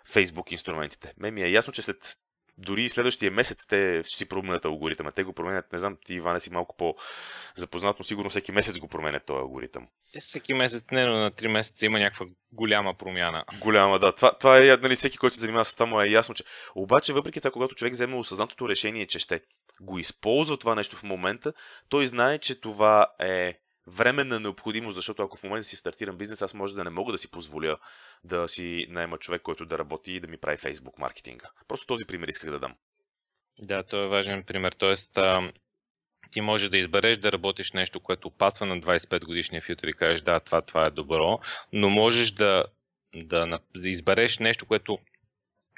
Facebook 0.10 0.52
инструментите. 0.52 1.14
Ме 1.18 1.32
ми 1.32 1.44
е 1.44 1.52
ясно, 1.52 1.74
че 1.74 1.82
след 1.82 2.18
дори 2.62 2.90
следващия 2.90 3.32
месец 3.32 3.66
те 3.68 4.04
ще 4.06 4.18
си 4.18 4.26
променят 4.26 4.66
алгоритъма. 4.66 5.12
Те 5.12 5.24
го 5.24 5.34
променят, 5.34 5.72
не 5.72 5.80
знам, 5.80 5.98
ти, 6.06 6.14
Иване, 6.14 6.40
си 6.40 6.50
малко 6.50 6.76
по-запознат, 6.78 8.00
но 8.00 8.06
сигурно 8.06 8.30
всеки 8.30 8.52
месец 8.52 8.80
го 8.80 8.88
променят 8.88 9.26
този 9.26 9.40
алгоритъм. 9.40 9.88
Е, 10.16 10.20
всеки 10.20 10.54
месец, 10.54 10.92
не, 10.92 11.06
но 11.06 11.18
на 11.18 11.32
3 11.32 11.48
месеца 11.48 11.86
има 11.86 12.00
някаква 12.00 12.26
голяма 12.52 12.94
промяна. 12.94 13.44
Голяма, 13.60 14.00
да. 14.00 14.16
Това, 14.16 14.38
това 14.38 14.58
е, 14.58 14.78
нали, 14.78 14.96
всеки, 14.96 15.18
който 15.18 15.36
се 15.36 15.42
занимава 15.42 15.66
с 15.66 15.74
това, 15.74 15.86
му 15.86 16.02
е 16.02 16.08
ясно, 16.08 16.36
че. 16.36 16.44
Обаче, 16.76 17.14
въпреки 17.14 17.40
това, 17.40 17.52
когато 17.52 17.76
човек 17.76 17.94
вземе 17.94 18.16
осъзнатото 18.16 18.70
решение, 18.70 19.08
че 19.08 19.20
ще 19.20 19.42
го 19.82 20.00
използва 20.00 20.58
това 20.58 20.76
нещо 20.76 20.96
в 20.96 21.04
момента, 21.04 21.54
той 21.90 22.08
знае, 22.08 22.38
че 22.38 22.62
това 22.62 23.08
е 23.20 23.61
временна 23.88 24.40
необходимост, 24.40 24.96
защото 24.96 25.24
ако 25.24 25.38
в 25.38 25.44
момента 25.44 25.68
си 25.68 25.76
стартирам 25.76 26.18
бизнес, 26.18 26.42
аз 26.42 26.54
може 26.54 26.76
да 26.76 26.84
не 26.84 26.90
мога 26.90 27.12
да 27.12 27.18
си 27.18 27.32
позволя 27.32 27.78
да 28.24 28.48
си 28.48 28.86
найма 28.90 29.18
човек, 29.18 29.42
който 29.42 29.66
да 29.66 29.80
работи 29.80 30.14
и 30.14 30.20
да 30.20 30.28
ми 30.28 30.38
прави 30.38 30.58
Facebook 30.58 31.00
маркетинга. 31.00 31.50
Просто 31.68 31.88
този 31.88 32.06
пример 32.06 32.28
исках 32.28 32.50
да 32.52 32.60
дам. 32.60 32.76
Да, 33.60 33.84
то 33.84 34.04
е 34.04 34.08
важен 34.08 34.44
пример. 34.44 34.72
Тоест, 34.72 35.18
а, 35.18 35.52
ти 36.32 36.42
може 36.42 36.70
да 36.70 36.78
избереш 36.78 37.18
да 37.18 37.32
работиш 37.32 37.72
нещо, 37.72 38.00
което 38.00 38.30
пасва 38.30 38.66
на 38.66 38.82
25 38.82 39.26
годишния 39.26 39.62
филтър 39.62 39.88
и 39.88 39.94
кажеш 39.94 40.22
да, 40.22 40.40
това, 40.40 40.62
това 40.62 40.86
е 40.86 40.92
добро, 40.92 41.40
но 41.74 41.90
можеш 41.90 42.32
да, 42.32 42.66
да, 43.16 43.60
да 43.78 43.90
избереш 43.90 44.40
нещо, 44.40 44.66
което 44.66 44.98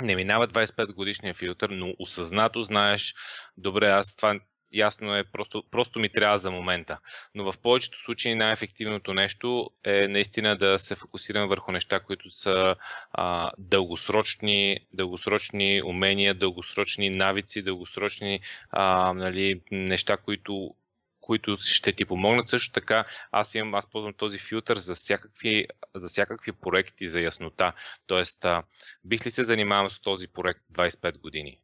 не 0.01 0.15
минава 0.15 0.47
25 0.47 0.93
годишния 0.93 1.33
филтър, 1.33 1.69
но 1.69 1.93
осъзнато 1.99 2.61
знаеш, 2.61 3.15
добре, 3.57 3.87
аз 3.87 4.15
това 4.15 4.39
ясно 4.73 5.15
е, 5.15 5.23
просто, 5.23 5.63
просто 5.71 5.99
ми 5.99 6.09
трябва 6.09 6.37
за 6.37 6.51
момента. 6.51 6.99
Но 7.35 7.51
в 7.51 7.57
повечето 7.57 7.99
случаи 7.99 8.35
най-ефективното 8.35 9.13
нещо 9.13 9.69
е 9.83 10.07
наистина 10.07 10.57
да 10.57 10.79
се 10.79 10.95
фокусираме 10.95 11.47
върху 11.47 11.71
неща, 11.71 11.99
които 11.99 12.29
са 12.29 12.75
а, 13.11 13.51
дългосрочни, 13.57 14.79
дългосрочни 14.93 15.81
умения, 15.85 16.33
дългосрочни 16.33 17.09
навици, 17.09 17.61
дългосрочни 17.61 18.39
а, 18.69 19.13
нали, 19.13 19.61
неща, 19.71 20.17
които 20.17 20.75
които 21.23 21.57
ще 21.59 21.93
ти 21.93 22.05
помогнат. 22.05 22.49
Също 22.49 22.73
така, 22.73 23.05
аз 23.31 23.55
имам, 23.55 23.75
аз 23.75 23.89
ползвам 23.89 24.13
този 24.13 24.39
филтър 24.39 24.77
за 24.77 24.95
всякакви, 24.95 25.65
за 25.95 26.07
всякакви 26.07 26.51
проекти 26.51 27.07
за 27.07 27.21
яснота. 27.21 27.73
Тоест, 28.07 28.45
а, 28.45 28.63
бих 29.03 29.25
ли 29.25 29.31
се 29.31 29.43
занимавал 29.43 29.89
с 29.89 30.01
този 30.01 30.27
проект 30.27 30.61
25 30.73 31.17
години? 31.17 31.59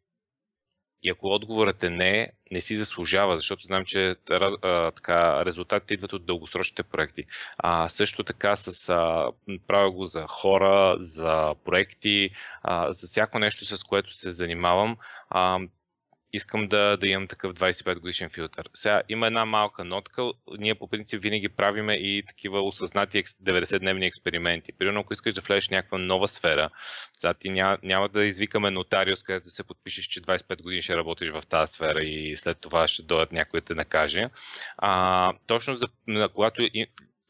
И 1.03 1.09
ако 1.09 1.27
отговорът 1.27 1.83
е 1.83 1.89
не, 1.89 2.31
не 2.51 2.61
си 2.61 2.75
заслужава, 2.75 3.37
защото 3.37 3.65
знам, 3.65 3.85
че 3.85 4.15
а, 4.29 4.91
така, 4.91 5.45
резултатите 5.45 5.93
идват 5.93 6.13
от 6.13 6.25
дългосрочните 6.25 6.83
проекти. 6.83 7.23
А, 7.57 7.89
също 7.89 8.23
така 8.23 8.55
с, 8.55 8.89
а, 8.89 9.31
правя 9.67 9.91
го 9.91 10.05
за 10.05 10.25
хора, 10.27 10.95
за 10.99 11.55
проекти, 11.65 12.29
а, 12.63 12.93
за 12.93 13.07
всяко 13.07 13.39
нещо, 13.39 13.65
с 13.65 13.83
което 13.83 14.13
се 14.13 14.31
занимавам. 14.31 14.97
А, 15.29 15.59
искам 16.33 16.67
да, 16.67 16.97
да 16.97 17.07
имам 17.07 17.27
такъв 17.27 17.53
25 17.53 17.99
годишен 17.99 18.29
филтър. 18.29 18.69
Сега 18.73 19.01
има 19.09 19.27
една 19.27 19.45
малка 19.45 19.83
нотка. 19.83 20.31
Ние 20.57 20.75
по 20.75 20.87
принцип 20.87 21.23
винаги 21.23 21.49
правиме 21.49 21.93
и 21.93 22.23
такива 22.27 22.61
осъзнати 22.61 23.23
90-дневни 23.23 24.05
експерименти. 24.05 24.73
Примерно, 24.73 24.99
ако 24.99 25.13
искаш 25.13 25.33
да 25.33 25.41
влезеш 25.41 25.67
в 25.67 25.71
някаква 25.71 25.97
нова 25.97 26.27
сфера, 26.27 26.69
сега 27.13 27.33
ти 27.33 27.49
няма, 27.49 27.77
няма 27.83 28.09
да 28.09 28.25
извикаме 28.25 28.71
нотариус, 28.71 29.23
където 29.23 29.49
се 29.49 29.63
подпишеш, 29.63 30.05
че 30.05 30.21
25 30.21 30.61
години 30.61 30.81
ще 30.81 30.97
работиш 30.97 31.29
в 31.29 31.41
тази 31.49 31.73
сфера 31.73 32.03
и 32.03 32.37
след 32.37 32.57
това 32.61 32.87
ще 32.87 33.03
дойдат 33.03 33.31
някой 33.31 33.59
да 33.59 33.65
те 33.65 33.73
накаже. 33.73 34.29
А, 34.77 35.33
точно 35.47 35.75
за, 35.75 35.87
когато 36.33 36.61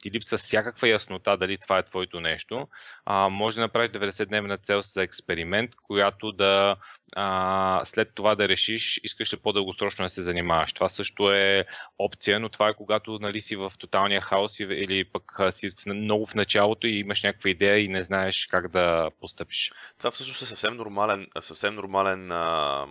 ти 0.02 0.12
липса 0.12 0.38
всякаква 0.38 0.88
яснота 0.88 1.38
дали 1.38 1.58
това 1.58 1.78
е 1.78 1.84
твоето 1.84 2.20
нещо, 2.20 2.68
а, 3.06 3.30
може 3.30 3.56
да 3.56 3.62
направиш 3.62 3.90
90-дневна 3.90 4.62
цел 4.62 4.82
за 4.82 5.04
експеримент, 5.04 5.72
която 5.76 6.32
да 6.32 6.76
а, 7.16 7.82
след 7.86 8.16
това 8.16 8.36
да 8.36 8.50
решиш, 8.50 9.00
искаш 9.04 9.34
ли 9.34 9.38
по-дългосрочно 9.38 10.06
да 10.06 10.10
се 10.10 10.22
занимаваш. 10.22 10.74
Това 10.74 10.90
също 10.90 11.32
е 11.32 11.66
опция, 12.00 12.40
но 12.40 12.50
това 12.50 12.70
е 12.70 12.74
когато 12.74 13.20
нали, 13.22 13.42
си 13.42 13.56
в 13.56 13.72
тоталния 13.80 14.22
хаос 14.22 14.60
или 14.60 15.06
пък 15.06 15.42
си 15.52 15.70
в, 15.70 15.86
много 15.86 16.26
в 16.26 16.36
началото 16.36 16.88
и 16.88 17.00
имаш 17.00 17.24
някаква 17.24 17.50
идея 17.50 17.80
и 17.80 17.88
не 17.88 18.04
знаеш 18.04 18.48
как 18.52 18.72
да 18.72 19.10
постъпиш. 19.22 19.74
Това 19.98 20.12
всъщност 20.12 20.42
е 20.42 20.46
съвсем 20.46 20.76
нормален, 20.76 21.28
съвсем 21.42 21.76
нормален 21.76 22.32
а 22.32 22.88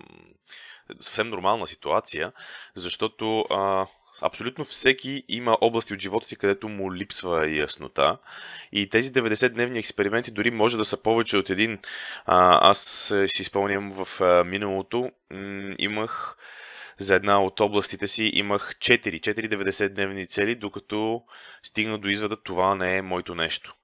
съвсем 1.01 1.29
нормална 1.29 1.67
ситуация, 1.67 2.33
защото 2.75 3.41
а, 3.41 3.87
Абсолютно 4.23 4.65
всеки 4.65 5.25
има 5.29 5.59
области 5.61 5.95
от 5.95 6.01
живота 6.01 6.29
си, 6.29 6.37
където 6.37 6.69
му 6.69 6.95
липсва 6.95 7.51
яснота. 7.51 8.19
И 8.73 8.89
тези 8.89 9.13
90-дневни 9.13 9.79
експерименти 9.79 10.31
дори 10.31 10.51
може 10.51 10.77
да 10.77 10.85
са 10.85 11.03
повече 11.03 11.37
от 11.37 11.51
един. 11.51 11.79
А, 12.27 12.71
аз 12.71 13.15
си 13.27 13.45
спомням 13.45 14.05
в 14.05 14.21
а, 14.21 14.45
миналото, 14.45 15.11
м- 15.31 15.75
имах 15.79 16.37
за 16.99 17.15
една 17.15 17.43
от 17.43 17.61
областите 17.61 18.09
си 18.09 18.31
имах 18.35 18.75
4, 18.79 19.21
4 19.21 19.49
90-дневни 19.49 20.29
цели, 20.29 20.55
докато 20.55 21.23
стигна 21.63 21.99
до 21.99 22.09
извода 22.09 22.43
това 22.43 22.75
не 22.75 22.97
е 22.97 23.03
моето 23.03 23.35
нещо. 23.35 23.75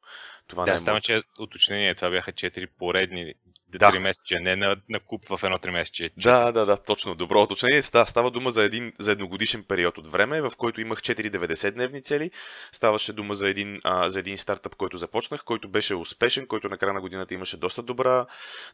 Това 0.46 0.64
да, 0.64 0.70
не 0.70 0.74
е 0.74 0.78
само, 0.78 1.00
че 1.00 1.22
уточнение, 1.38 1.94
това 1.94 2.10
бяха 2.10 2.32
4 2.32 2.68
поредни 2.78 3.34
да. 3.78 3.92
3 3.92 3.98
месече, 3.98 4.40
не 4.40 4.56
на, 4.56 4.76
на 4.88 5.00
куп 5.00 5.24
в 5.28 5.44
едно 5.44 5.58
3 5.58 5.70
месече. 5.70 6.10
Да, 6.16 6.52
да, 6.52 6.66
да, 6.66 6.76
точно. 6.76 7.14
Добро 7.14 7.42
уточнение. 7.42 7.82
Става, 7.82 8.06
става 8.06 8.30
дума 8.30 8.50
за 8.50 8.64
един 8.64 8.92
за 8.98 9.12
едногодишен 9.12 9.64
период 9.68 9.98
от 9.98 10.06
време, 10.06 10.40
в 10.40 10.52
който 10.56 10.80
имах 10.80 11.00
4-90-дневни 11.00 12.04
цели. 12.04 12.30
Ставаше 12.72 13.12
дума 13.12 13.34
за 13.34 13.48
един, 13.48 13.80
а, 13.84 14.08
за 14.08 14.18
един 14.18 14.38
стартъп, 14.38 14.74
който 14.76 14.96
започнах, 14.96 15.44
който 15.44 15.68
беше 15.68 15.94
успешен, 15.94 16.46
който 16.46 16.68
на 16.68 16.78
края 16.78 16.92
на 16.92 17.00
годината 17.00 17.34
имаше 17.34 17.56
доста, 17.56 17.82
добра, 17.82 18.26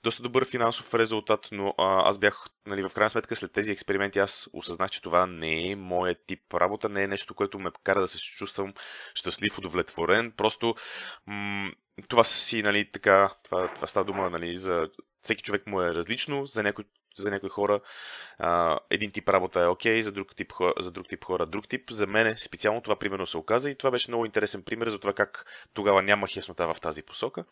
доста 0.02 0.22
добър 0.22 0.44
финансов 0.44 0.94
резултат, 0.94 1.48
но 1.52 1.74
а, 1.78 2.08
аз 2.08 2.18
бях, 2.18 2.46
нали, 2.66 2.82
в 2.82 2.94
крайна 2.94 3.10
сметка, 3.10 3.36
след 3.36 3.52
тези 3.52 3.72
експерименти 3.72 4.18
аз 4.18 4.48
осъзнах, 4.52 4.90
че 4.90 5.02
това 5.02 5.26
не 5.26 5.70
е 5.70 5.76
моят 5.76 6.18
тип 6.26 6.54
работа, 6.54 6.88
не 6.88 7.02
е 7.02 7.08
нещо, 7.08 7.34
което 7.34 7.58
ме 7.58 7.70
кара 7.84 8.00
да 8.00 8.08
се 8.08 8.18
чувствам 8.18 8.74
щастлив, 9.14 9.58
удовлетворен. 9.58 10.32
Просто 10.36 10.74
м- 11.26 11.70
това 12.08 12.24
си, 12.24 12.62
нали, 12.62 12.90
така, 12.92 13.30
това, 13.44 13.74
това 13.74 13.86
става 13.86 14.04
дума, 14.04 14.30
нали, 14.30 14.58
за 14.58 14.88
всеки 15.22 15.42
човек 15.42 15.66
му 15.66 15.82
е 15.82 15.94
различно, 15.94 16.46
за 16.46 16.62
някой 16.62 16.84
за 17.18 17.30
някои 17.30 17.48
хора 17.48 17.80
а, 18.38 18.78
един 18.90 19.10
тип 19.10 19.28
работа 19.28 19.60
е 19.60 19.66
окей, 19.66 19.98
okay, 19.98 20.00
за, 20.00 20.12
друг 20.12 20.36
тип, 20.36 20.52
за 20.80 20.90
друг 20.90 21.08
тип 21.08 21.24
хора 21.24 21.46
друг 21.46 21.68
тип. 21.68 21.90
За 21.90 22.06
мен 22.06 22.34
специално 22.38 22.80
това 22.80 22.96
примерно 22.96 23.26
се 23.26 23.36
оказа 23.36 23.70
и 23.70 23.74
това 23.74 23.90
беше 23.90 24.10
много 24.10 24.24
интересен 24.24 24.62
пример 24.62 24.88
за 24.88 24.98
това 24.98 25.12
как 25.12 25.46
тогава 25.74 26.02
нямах 26.02 26.36
яснота 26.36 26.74
в 26.74 26.80
тази 26.80 27.02
посока. 27.02 27.44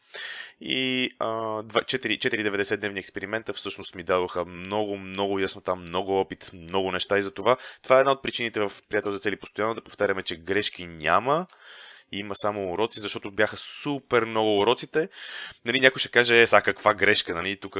И 0.61 1.11
а, 1.19 1.27
4-90-дневни 1.63 2.99
експеримента 2.99 3.53
всъщност 3.53 3.95
ми 3.95 4.03
дадоха 4.03 4.45
много, 4.45 4.97
много 4.97 5.39
яснота, 5.39 5.77
много 5.77 6.21
опит, 6.21 6.51
много 6.53 6.93
неща 6.93 7.19
и 7.19 7.23
за 7.23 7.31
това. 7.31 7.57
Това 7.83 7.97
е 7.97 8.01
една 8.01 8.13
от 8.13 8.23
причините 8.23 8.61
в 8.61 8.73
Приятел 8.89 9.13
за 9.13 9.19
цели 9.19 9.37
постоянно 9.37 9.75
да 9.75 9.85
повтаряме, 9.85 10.23
че 10.23 10.37
грешки 10.37 10.87
няма 10.87 11.47
има 12.13 12.35
само 12.37 12.73
уроци, 12.73 13.01
защото 13.01 13.31
бяха 13.31 13.57
супер 13.57 14.25
много 14.25 14.59
уроците. 14.59 15.09
Нали, 15.65 15.81
някой 15.81 16.01
ще 16.01 16.09
каже, 16.09 16.43
е, 16.43 16.47
сега 16.47 16.63
каква 16.63 16.95
грешка, 16.95 17.35
нали, 17.35 17.61
тук 17.61 17.77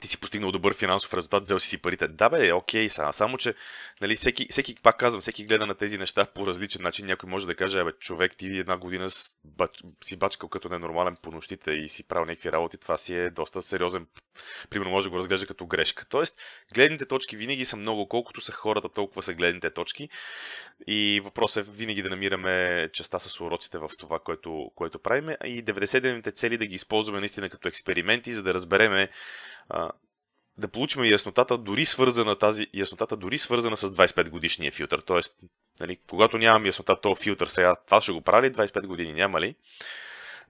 ти 0.00 0.08
си 0.08 0.20
постигнал 0.20 0.52
добър 0.52 0.74
финансов 0.74 1.14
резултат, 1.14 1.42
взел 1.42 1.58
си 1.58 1.68
си 1.68 1.82
парите. 1.82 2.08
Да, 2.08 2.28
бе, 2.28 2.52
окей, 2.52 2.90
само, 2.90 3.12
само 3.12 3.38
че, 3.38 3.54
нали, 4.00 4.16
всеки, 4.16 4.46
всеки, 4.50 4.74
пак 4.74 4.98
казвам, 4.98 5.20
всеки 5.20 5.44
гледа 5.44 5.66
на 5.66 5.74
тези 5.74 5.98
неща 5.98 6.26
по 6.26 6.46
различен 6.46 6.82
начин. 6.82 7.06
Някой 7.06 7.30
може 7.30 7.46
да 7.46 7.54
каже, 7.54 7.84
бе, 7.84 7.92
човек, 7.92 8.36
ти 8.36 8.58
една 8.58 8.76
година 8.76 9.10
си 10.04 10.16
бачкал 10.16 10.48
като 10.48 10.68
ненормален 10.68 11.16
по 11.22 11.30
нощите 11.30 11.70
и 11.70 11.88
си 11.88 12.08
правил 12.08 12.26
някакви 12.26 12.52
работи, 12.52 12.78
това 12.78 12.98
си 12.98 13.14
е 13.14 13.30
доста 13.30 13.62
сериозен. 13.62 14.06
Примерно 14.70 14.90
може 14.90 15.06
да 15.06 15.10
го 15.10 15.18
разглежда 15.18 15.46
като 15.46 15.66
грешка. 15.66 16.06
Тоест, 16.08 16.38
гледните 16.74 17.06
точки 17.06 17.36
винаги 17.36 17.64
са 17.64 17.76
много, 17.76 18.08
колкото 18.08 18.40
са 18.40 18.52
хората, 18.52 18.88
толкова 18.88 19.22
са 19.22 19.34
гледните 19.34 19.70
точки. 19.70 20.08
И 20.86 21.20
въпросът 21.24 21.68
е 21.68 21.70
винаги 21.70 22.02
да 22.02 22.10
намираме 22.10 22.88
частта 22.92 23.18
с 23.18 23.40
уроците 23.40 23.78
в 23.78 23.90
това, 23.98 24.18
което, 24.18 24.70
което 24.74 24.98
правиме. 24.98 25.36
И 25.44 25.64
99-те 25.64 26.32
цели 26.32 26.58
да 26.58 26.66
ги 26.66 26.74
използваме 26.74 27.20
наистина 27.20 27.50
като 27.50 27.68
експерименти, 27.68 28.32
за 28.32 28.42
да 28.42 28.54
разбереме 28.54 29.08
да 30.58 30.68
получим 30.68 31.04
яснотата, 31.04 31.58
дори 31.58 31.86
свързана 31.86 32.38
тази 32.38 32.66
яснотата, 32.74 33.16
дори 33.16 33.38
свързана 33.38 33.76
с 33.76 33.90
25 33.90 34.28
годишния 34.28 34.72
филтър. 34.72 35.00
Тоест, 35.00 35.36
нали, 35.80 35.98
когато 36.10 36.38
нямам 36.38 36.66
яснота 36.66 37.00
този 37.00 37.22
филтър 37.22 37.46
сега, 37.46 37.76
това 37.86 38.00
ще 38.00 38.12
го 38.12 38.20
прави 38.20 38.50
25 38.50 38.86
години, 38.86 39.12
няма 39.12 39.40
ли? 39.40 39.54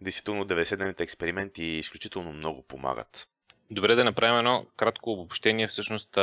Действително 0.01 0.45
90-дневните 0.45 1.01
експерименти 1.01 1.65
изключително 1.65 2.33
много 2.33 2.65
помагат. 2.65 3.29
Добре 3.71 3.95
да 3.95 4.05
направим 4.05 4.39
едно 4.39 4.67
кратко 4.77 5.13
обобщение. 5.13 5.69
Всъщност, 5.69 6.17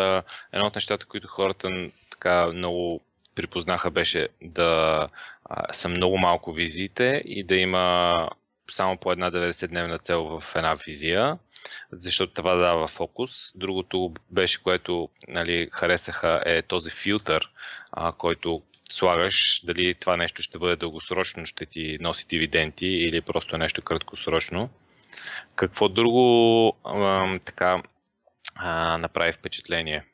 едно 0.51 0.65
от 0.65 0.75
нещата, 0.75 1.05
които 1.05 1.27
хората 1.27 1.89
така 2.11 2.47
много 2.47 3.01
припознаха 3.35 3.91
беше 3.91 4.27
да 4.41 5.07
а, 5.45 5.73
са 5.73 5.89
много 5.89 6.17
малко 6.17 6.53
визиите 6.53 7.21
и 7.25 7.43
да 7.43 7.55
има 7.55 8.29
само 8.71 8.97
по 8.97 9.11
една 9.11 9.31
90-дневна 9.31 10.01
цел 10.01 10.39
в 10.39 10.55
една 10.55 10.73
визия 10.87 11.37
защото 11.91 12.33
това 12.33 12.55
дава 12.55 12.87
фокус. 12.87 13.51
Другото 13.55 14.13
беше, 14.31 14.63
което 14.63 15.09
нали, 15.27 15.69
харесаха 15.71 16.43
е 16.45 16.61
този 16.61 16.89
филтър, 16.89 17.51
а, 17.91 18.11
който 18.11 18.61
слагаш, 18.91 19.61
дали 19.65 19.95
това 19.95 20.17
нещо 20.17 20.41
ще 20.41 20.57
бъде 20.57 20.75
дългосрочно, 20.75 21.45
ще 21.45 21.65
ти 21.65 21.97
носи 22.01 22.27
дивиденти 22.27 22.87
или 22.87 23.21
просто 23.21 23.57
нещо 23.57 23.81
краткосрочно. 23.81 24.69
Какво 25.55 25.89
друго 25.89 26.67
а, 26.83 27.39
така 27.45 27.83
а, 28.55 28.97
направи 28.97 29.31
впечатление? 29.31 30.05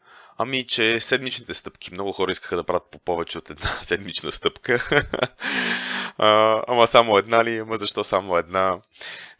Ами, 0.42 0.68
че 0.68 1.00
седмичните 1.00 1.54
стъпки. 1.54 1.94
Много 1.94 2.12
хора 2.12 2.32
искаха 2.32 2.56
да 2.56 2.64
правят 2.64 2.92
по 2.92 3.00
повече 3.00 3.38
от 3.38 3.50
една 3.50 3.70
седмична 3.84 4.32
стъпка. 4.32 4.90
а, 6.18 6.62
ама 6.68 6.88
само 6.88 7.18
една 7.18 7.46
ли? 7.46 7.58
Ама 7.58 7.78
защо 7.78 8.04
само 8.04 8.38
една? 8.38 8.78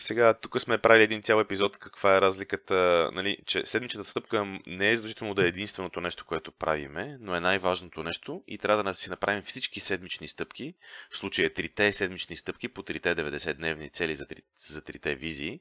Сега, 0.02 0.34
тук 0.34 0.62
сме 0.62 0.78
правили 0.78 1.04
един 1.04 1.22
цял 1.22 1.40
епизод, 1.40 1.78
каква 1.78 2.18
е 2.18 2.22
разликата, 2.22 3.10
нали, 3.14 3.38
че 3.46 3.66
седмичната 3.66 4.10
стъпка 4.10 4.60
не 4.68 4.90
е 4.90 4.96
задължително 4.96 5.34
да 5.34 5.46
е 5.46 5.48
единственото 5.48 6.02
нещо, 6.02 6.26
което 6.26 6.52
правиме, 6.52 7.18
но 7.20 7.36
е 7.36 7.40
най-важното 7.40 8.04
нещо 8.04 8.44
и 8.48 8.58
трябва 8.58 8.84
да 8.84 8.96
си 8.96 9.10
направим 9.10 9.44
всички 9.44 9.80
седмични 9.80 10.28
стъпки, 10.28 10.74
в 11.12 11.18
случая 11.18 11.54
трите 11.54 11.94
седмични 11.94 12.36
стъпки 12.36 12.68
по 12.68 12.84
трите 12.84 13.16
90-дневни 13.16 13.92
цели 13.92 14.16
за, 14.16 14.26
три, 14.26 14.42
за 14.58 14.82
трите 14.82 15.16
визии, 15.16 15.60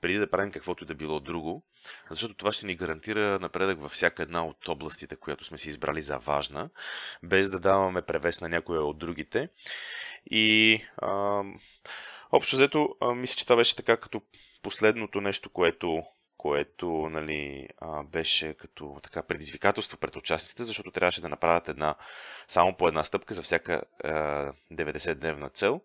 преди 0.00 0.18
да 0.18 0.30
правим 0.30 0.52
каквото 0.52 0.84
и 0.84 0.86
да 0.86 0.94
било 0.94 1.20
друго, 1.20 1.64
защото 2.10 2.34
това 2.34 2.52
ще 2.52 2.66
ни 2.66 2.74
гарантира 2.74 3.38
напредък 3.38 3.80
във 3.80 3.92
всяка 3.92 4.22
една 4.22 4.46
от 4.46 4.68
областите, 4.68 5.16
която 5.16 5.44
сме 5.44 5.58
си 5.58 5.68
избрали 5.68 6.02
за 6.02 6.18
важна, 6.18 6.70
без 7.22 7.50
да 7.50 7.60
даваме 7.60 8.02
превес 8.02 8.40
на 8.40 8.48
някоя 8.48 8.82
от 8.82 8.98
другите. 8.98 9.48
И 10.30 10.82
а, 10.96 11.42
общо 12.32 12.56
взето, 12.56 12.96
мисля, 13.14 13.36
че 13.36 13.44
това 13.44 13.56
беше 13.56 13.76
така 13.76 13.96
като 13.96 14.22
последното 14.62 15.20
нещо, 15.20 15.50
което 15.50 16.02
което 16.40 16.86
нали, 16.88 17.68
беше 18.04 18.54
като 18.54 19.00
така 19.02 19.22
предизвикателство 19.22 19.98
пред 19.98 20.16
участниците, 20.16 20.64
защото 20.64 20.90
трябваше 20.90 21.20
да 21.20 21.28
направят 21.28 21.68
една, 21.68 21.94
само 22.48 22.76
по 22.76 22.88
една 22.88 23.04
стъпка 23.04 23.34
за 23.34 23.42
всяка 23.42 23.82
а, 24.04 24.10
90-дневна 24.72 25.52
цел. 25.52 25.80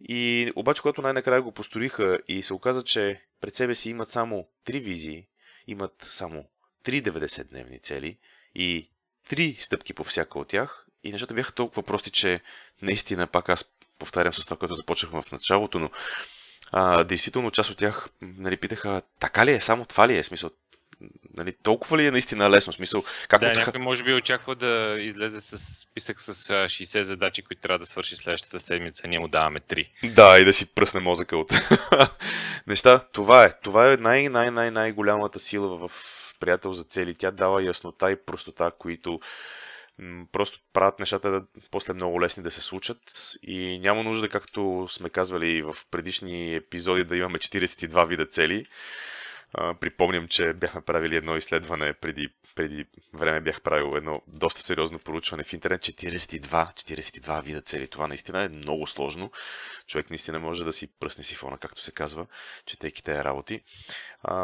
И 0.00 0.52
обаче, 0.56 0.82
когато 0.82 1.02
най-накрая 1.02 1.42
го 1.42 1.52
построиха 1.52 2.18
и 2.28 2.42
се 2.42 2.54
оказа, 2.54 2.84
че 2.84 3.22
пред 3.40 3.54
себе 3.54 3.74
си 3.74 3.90
имат 3.90 4.08
само 4.08 4.48
три 4.64 4.80
визии, 4.80 5.26
имат 5.66 6.08
само 6.10 6.44
три 6.82 7.02
90-дневни 7.02 7.82
цели 7.82 8.18
и 8.54 8.90
три 9.28 9.56
стъпки 9.60 9.94
по 9.94 10.04
всяка 10.04 10.38
от 10.38 10.48
тях, 10.48 10.86
и 11.04 11.12
нещата 11.12 11.34
бяха 11.34 11.52
толкова 11.52 11.82
прости, 11.82 12.10
че 12.10 12.40
наистина 12.82 13.26
пак 13.26 13.48
аз 13.48 13.74
повтарям 13.98 14.32
с 14.32 14.44
това, 14.44 14.56
което 14.56 14.74
започнахме 14.74 15.22
в 15.22 15.32
началото, 15.32 15.78
но 15.78 15.90
а, 16.72 17.04
действително 17.04 17.50
част 17.50 17.70
от 17.70 17.76
тях 17.76 18.08
нали, 18.22 18.56
питаха, 18.56 19.02
така 19.20 19.46
ли 19.46 19.52
е, 19.52 19.60
само 19.60 19.84
това 19.84 20.08
ли 20.08 20.16
е, 20.16 20.22
смисъл, 20.22 20.50
нали, 21.36 21.54
толкова 21.62 21.98
ли 21.98 22.06
е 22.06 22.10
наистина 22.10 22.50
лесно? 22.50 22.72
Смисъл, 22.72 23.04
как 23.28 23.40
да, 23.40 23.52
някой 23.52 23.80
може 23.80 24.04
би 24.04 24.14
очаква 24.14 24.54
да 24.54 24.96
излезе 25.00 25.40
с 25.40 25.58
списък 25.58 26.20
с 26.20 26.34
60 26.34 27.02
задачи, 27.02 27.42
които 27.42 27.62
трябва 27.62 27.78
да 27.78 27.86
свърши 27.86 28.16
следващата 28.16 28.60
седмица. 28.60 29.08
Ние 29.08 29.18
му 29.18 29.28
даваме 29.28 29.60
3. 29.60 29.88
Да, 30.14 30.38
и 30.38 30.44
да 30.44 30.52
си 30.52 30.74
пръсне 30.74 31.00
мозъка 31.00 31.36
от 31.36 31.52
неща. 32.66 33.04
Това 33.12 33.44
е. 33.44 33.52
Това 33.62 33.92
е 33.92 33.96
най-най-най-най-голямата 33.96 35.38
сила 35.38 35.88
в 35.88 35.92
приятел 36.40 36.72
за 36.72 36.84
цели. 36.84 37.14
Тя 37.14 37.30
дава 37.30 37.62
яснота 37.62 38.10
и 38.10 38.16
простота, 38.26 38.70
които 38.78 39.20
просто 40.32 40.60
правят 40.72 40.98
нещата 40.98 41.30
да, 41.30 41.46
после 41.70 41.92
много 41.92 42.20
лесни 42.20 42.42
да 42.42 42.50
се 42.50 42.60
случат 42.60 42.98
и 43.42 43.78
няма 43.78 44.02
нужда, 44.02 44.28
както 44.28 44.86
сме 44.90 45.10
казвали 45.10 45.62
в 45.62 45.76
предишни 45.90 46.54
епизоди, 46.54 47.04
да 47.04 47.16
имаме 47.16 47.38
42 47.38 48.06
вида 48.06 48.26
цели. 48.26 48.64
припомням, 49.80 50.28
че 50.28 50.52
бяхме 50.52 50.80
правили 50.80 51.16
едно 51.16 51.36
изследване 51.36 51.92
преди 51.92 52.28
преди 52.58 52.84
време 53.14 53.40
бях 53.40 53.60
правил 53.60 53.96
едно 53.96 54.22
доста 54.26 54.60
сериозно 54.60 54.98
поручване 54.98 55.44
в 55.44 55.52
интернет. 55.52 55.80
42, 55.80 56.74
42 56.74 57.42
вида 57.42 57.60
цели. 57.60 57.88
Това 57.88 58.06
наистина 58.06 58.42
е 58.42 58.48
много 58.48 58.86
сложно. 58.86 59.30
Човек 59.86 60.10
наистина 60.10 60.38
може 60.38 60.64
да 60.64 60.72
си 60.72 60.86
пръсне 61.00 61.24
сифона, 61.24 61.58
както 61.58 61.82
се 61.82 61.92
казва, 61.92 62.26
четейки 62.66 63.02
тези 63.02 63.24
работи. 63.24 63.60
А, 64.22 64.34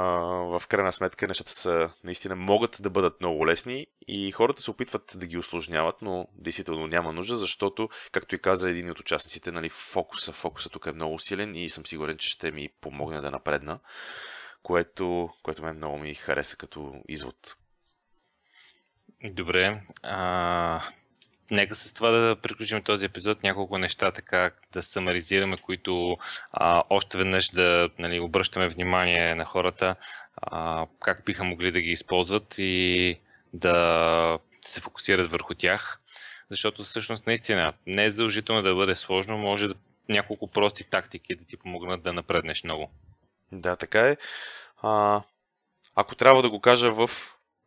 в 0.58 0.62
крайна 0.68 0.92
сметка 0.92 1.28
нещата 1.28 1.50
са, 1.50 1.90
наистина 2.04 2.36
могат 2.36 2.76
да 2.80 2.90
бъдат 2.90 3.20
много 3.20 3.46
лесни 3.46 3.86
и 4.08 4.32
хората 4.32 4.62
се 4.62 4.70
опитват 4.70 5.12
да 5.16 5.26
ги 5.26 5.38
осложняват, 5.38 6.02
но 6.02 6.26
действително 6.34 6.86
няма 6.86 7.12
нужда, 7.12 7.36
защото, 7.36 7.88
както 8.12 8.34
и 8.34 8.38
каза 8.38 8.70
един 8.70 8.90
от 8.90 9.00
участниците, 9.00 9.52
нали, 9.52 9.68
фокуса, 9.68 10.32
фокуса 10.32 10.68
тук 10.68 10.86
е 10.86 10.92
много 10.92 11.18
силен 11.18 11.54
и 11.54 11.70
съм 11.70 11.86
сигурен, 11.86 12.18
че 12.18 12.28
ще 12.28 12.50
ми 12.50 12.68
помогне 12.80 13.20
да 13.20 13.30
напредна 13.30 13.78
което, 14.62 15.28
което 15.42 15.62
мен 15.62 15.76
много 15.76 15.98
ми 15.98 16.14
хареса 16.14 16.56
като 16.56 16.94
извод. 17.08 17.56
Добре. 19.32 19.80
А, 20.02 20.80
нека 21.50 21.74
с 21.74 21.92
това 21.92 22.10
да 22.10 22.36
приключим 22.36 22.82
този 22.82 23.04
епизод. 23.04 23.42
Няколко 23.42 23.78
неща 23.78 24.12
така 24.12 24.50
да 24.72 24.82
самаризираме, 24.82 25.56
които 25.56 26.16
а, 26.52 26.82
още 26.90 27.18
веднъж 27.18 27.50
да 27.50 27.90
нали, 27.98 28.20
обръщаме 28.20 28.68
внимание 28.68 29.34
на 29.34 29.44
хората, 29.44 29.96
а, 30.36 30.86
как 31.00 31.24
биха 31.24 31.44
могли 31.44 31.72
да 31.72 31.80
ги 31.80 31.90
използват 31.90 32.54
и 32.58 33.18
да 33.52 34.38
се 34.60 34.80
фокусират 34.80 35.30
върху 35.30 35.54
тях. 35.54 36.00
Защото 36.50 36.84
всъщност 36.84 37.26
наистина 37.26 37.72
не 37.86 38.04
е 38.04 38.10
задължително 38.10 38.62
да 38.62 38.74
бъде 38.74 38.94
сложно, 38.94 39.38
може 39.38 39.68
да 39.68 39.74
няколко 40.08 40.50
прости 40.50 40.84
тактики 40.84 41.34
да 41.34 41.44
ти 41.44 41.56
помогнат 41.56 42.02
да 42.02 42.12
напреднеш 42.12 42.64
много. 42.64 42.90
Да, 43.52 43.76
така 43.76 44.00
е. 44.00 44.16
А, 44.82 45.22
ако 45.94 46.14
трябва 46.14 46.42
да 46.42 46.50
го 46.50 46.60
кажа 46.60 46.92
в 46.92 47.10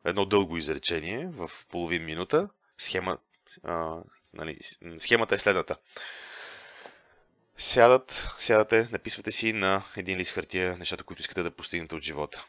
едно 0.05 0.25
дълго 0.25 0.57
изречение 0.57 1.27
в 1.27 1.51
половин 1.69 2.05
минута. 2.05 2.49
Схема, 2.77 3.17
а, 3.63 3.97
нали, 4.33 4.57
схемата 4.97 5.35
е 5.35 5.39
следната. 5.39 5.77
Сядат, 7.57 8.27
сядате, 8.39 8.89
написвате 8.91 9.31
си 9.31 9.53
на 9.53 9.83
един 9.97 10.17
лист 10.17 10.31
хартия 10.31 10.77
нещата, 10.77 11.03
които 11.03 11.21
искате 11.21 11.43
да 11.43 11.51
постигнете 11.51 11.95
от 11.95 12.03
живота. 12.03 12.45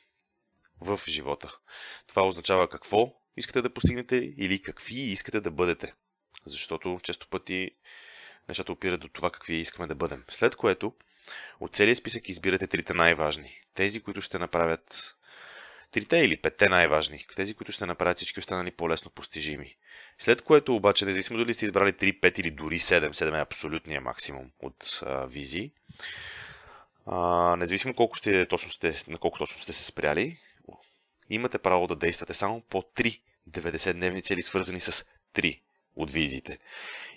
В 0.80 1.00
живота. 1.08 1.58
Това 2.06 2.26
означава 2.26 2.68
какво 2.68 3.14
искате 3.37 3.62
да 3.62 3.74
постигнете 3.74 4.16
или 4.16 4.62
какви 4.62 5.00
искате 5.00 5.40
да 5.40 5.50
бъдете. 5.50 5.94
Защото 6.46 7.00
често 7.02 7.28
пъти 7.28 7.70
нещата 8.48 8.72
опират 8.72 9.00
до 9.00 9.08
това 9.08 9.30
какви 9.30 9.54
искаме 9.54 9.87
да 9.87 9.94
бъдем. 9.94 10.24
След 10.30 10.56
което 10.56 10.94
от 11.61 11.74
целият 11.74 11.98
списък 11.98 12.28
избирате 12.28 12.66
трите 12.66 12.94
най-важни. 12.94 13.61
Тези, 13.74 14.02
които 14.02 14.20
ще 14.20 14.38
направят 14.38 15.16
Трите 15.90 16.16
или 16.16 16.37
петте 16.37 16.68
най-важни, 16.68 17.24
тези, 17.37 17.55
които 17.55 17.72
ще 17.72 17.87
направят 17.87 18.16
всички 18.16 18.38
останали 18.38 18.70
по-лесно 18.70 19.11
постижими. 19.11 19.77
След 20.18 20.42
което 20.42 20.77
обаче, 20.77 21.05
независимо 21.05 21.38
дали 21.38 21.55
сте 21.55 21.64
избрали 21.64 21.92
3, 21.92 22.20
5 22.20 22.40
или 22.40 22.51
дори 22.51 22.79
7, 22.79 23.11
7 23.11 23.38
е 23.38 23.40
абсолютния 23.40 24.01
максимум 24.01 24.51
от 24.61 25.01
а, 25.03 25.27
визии, 25.27 25.72
а, 27.07 27.57
независимо 27.57 27.94
колко 27.94 28.18
сте, 28.18 28.46
точно 28.46 28.70
сте, 28.70 28.94
на 29.09 29.18
колко 29.18 29.38
точно 29.38 29.62
сте 29.62 29.72
се 29.72 29.85
спряли, 29.85 30.38
имате 31.31 31.59
право 31.59 31.87
да 31.87 31.96
действате 31.96 32.35
само 32.35 32.61
по 32.61 32.83
3 32.83 33.20
90-дневни 33.51 34.22
цели, 34.22 34.42
свързани 34.42 34.81
с 34.81 35.05
3 35.35 35.61
от 35.96 36.11
визиите. 36.11 36.59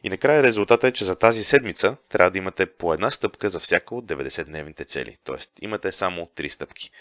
И 0.04 0.10
накрая 0.10 0.44
резултата 0.44 0.88
е, 0.88 0.92
че 0.92 1.06
за 1.06 1.16
тази 1.16 1.44
седмица 1.44 1.98
трябва 2.10 2.32
да 2.32 2.38
имате 2.38 2.66
по 2.66 2.94
една 2.94 3.12
стъпка 3.12 3.50
за 3.50 3.60
всяка 3.60 3.96
от 3.96 4.06
90-дневните 4.06 4.88
цели. 4.88 5.18
Тоест, 5.24 5.52
имате 5.62 5.92
само 5.92 6.26
3 6.26 6.50
стъпки. 6.50 6.92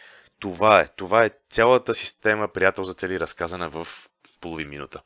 Това 0.40 0.81
е. 0.81 0.88
Това 0.88 1.24
е 1.24 1.31
цялата 1.50 1.94
система 1.94 2.48
приятел 2.48 2.85
за 2.85 2.94
цели 2.94 3.20
разказана 3.20 3.70
в 3.70 3.88
половин 4.40 4.68
минута. 4.68 5.03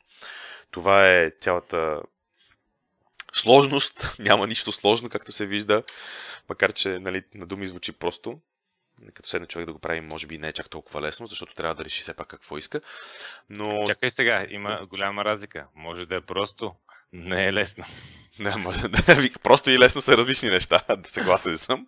Това 0.71 1.07
е 1.07 1.31
цялата 1.41 2.01
сложност. 3.33 4.15
Няма 4.19 4.47
нищо 4.47 4.71
сложно, 4.71 5.09
както 5.09 5.31
се 5.31 5.45
вижда. 5.45 5.83
Макар, 6.49 6.73
че 6.73 6.99
нали, 6.99 7.23
на 7.33 7.45
думи 7.45 7.67
звучи 7.67 7.91
просто 7.91 8.39
като 9.13 9.29
седне 9.29 9.47
човек 9.47 9.65
да 9.65 9.73
го 9.73 9.79
прави, 9.79 10.01
може 10.01 10.27
би 10.27 10.37
не 10.37 10.47
е 10.47 10.53
чак 10.53 10.69
толкова 10.69 11.01
лесно, 11.01 11.27
защото 11.27 11.53
трябва 11.53 11.75
да 11.75 11.85
реши 11.85 12.01
все 12.01 12.13
пак 12.13 12.27
какво 12.27 12.57
иска. 12.57 12.81
Но... 13.49 13.83
Чакай 13.87 14.09
сега, 14.09 14.45
има 14.49 14.85
голяма 14.89 15.25
разлика. 15.25 15.67
Може 15.75 16.05
да 16.05 16.15
е 16.15 16.21
просто, 16.21 16.75
не 17.15 17.47
е 17.47 17.53
лесно. 17.53 17.83
Не, 18.39 18.53
да 19.07 19.15
вика, 19.15 19.39
просто 19.39 19.71
и 19.71 19.79
лесно 19.79 20.01
са 20.01 20.17
различни 20.17 20.49
неща, 20.49 20.81
да 20.97 21.09
съгласен 21.09 21.57
съм. 21.57 21.87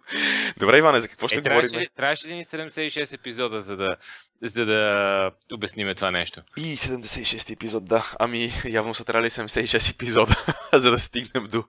Добре, 0.58 0.78
Иване, 0.78 1.00
за 1.00 1.08
какво 1.08 1.28
ще 1.28 1.38
е, 1.38 1.42
говорим? 1.42 1.70
Трябваше, 1.70 1.90
трябваше 1.96 2.28
ли 2.28 2.36
ни 2.36 2.46
76 2.46 3.14
епизода, 3.14 3.62
за 3.62 3.78
да, 3.78 3.96
за 4.42 4.66
да 4.66 5.32
обясниме 5.54 5.96
това 5.96 6.12
нещо? 6.12 6.42
И 6.58 6.62
76 6.62 7.54
епизод, 7.54 7.86
да. 7.86 8.12
Ами, 8.20 8.52
явно 8.66 8.94
са 8.94 9.06
трябвали 9.06 9.30
76 9.30 9.92
епизода, 9.92 10.36
за 10.74 10.92
да 10.92 11.00
стигнем 11.00 11.48
до... 11.48 11.64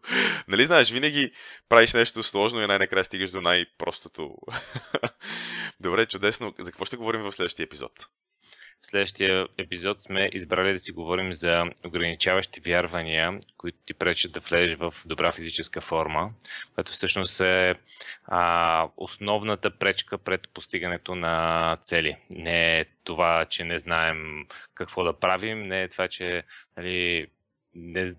Нали 0.49 0.65
знаеш, 0.65 0.91
винаги 0.91 1.33
правиш 1.69 1.93
нещо 1.93 2.23
сложно 2.23 2.63
и 2.63 2.67
най-накрая 2.67 3.05
стигаш 3.05 3.31
до 3.31 3.41
най-простото. 3.41 4.35
Добре, 5.81 6.07
чудесно. 6.07 6.55
За 6.59 6.71
какво 6.71 6.85
ще 6.85 6.97
говорим 6.97 7.23
в 7.23 7.33
следващия 7.33 7.65
епизод? 7.65 7.93
В 8.81 8.87
следващия 8.87 9.47
епизод 9.59 10.03
сме 10.03 10.31
избрали 10.33 10.73
да 10.73 10.79
си 10.79 10.93
говорим 10.93 11.33
за 11.33 11.65
ограничаващи 11.87 12.61
вярвания, 12.61 13.39
които 13.57 13.79
ти 13.87 13.95
пречат 13.95 14.33
да 14.33 14.41
влезеш 14.41 14.77
в 14.77 14.95
добра 15.07 15.33
физическа 15.33 15.81
форма, 15.81 16.31
което 16.75 16.93
всъщност 16.93 17.41
е 17.41 17.75
а, 18.27 18.89
основната 18.97 19.71
пречка 19.71 20.19
пред 20.19 20.49
постигането 20.55 21.15
на 21.15 21.77
цели. 21.81 22.17
Не 22.35 22.81
е 22.81 22.85
това, 23.05 23.45
че 23.45 23.65
не 23.65 23.79
знаем 23.79 24.47
какво 24.75 25.05
да 25.05 25.19
правим, 25.19 25.63
не 25.63 25.83
е 25.83 25.89
това, 25.89 26.09
че 26.09 26.43
нали, 26.77 27.27
не, 27.79 28.15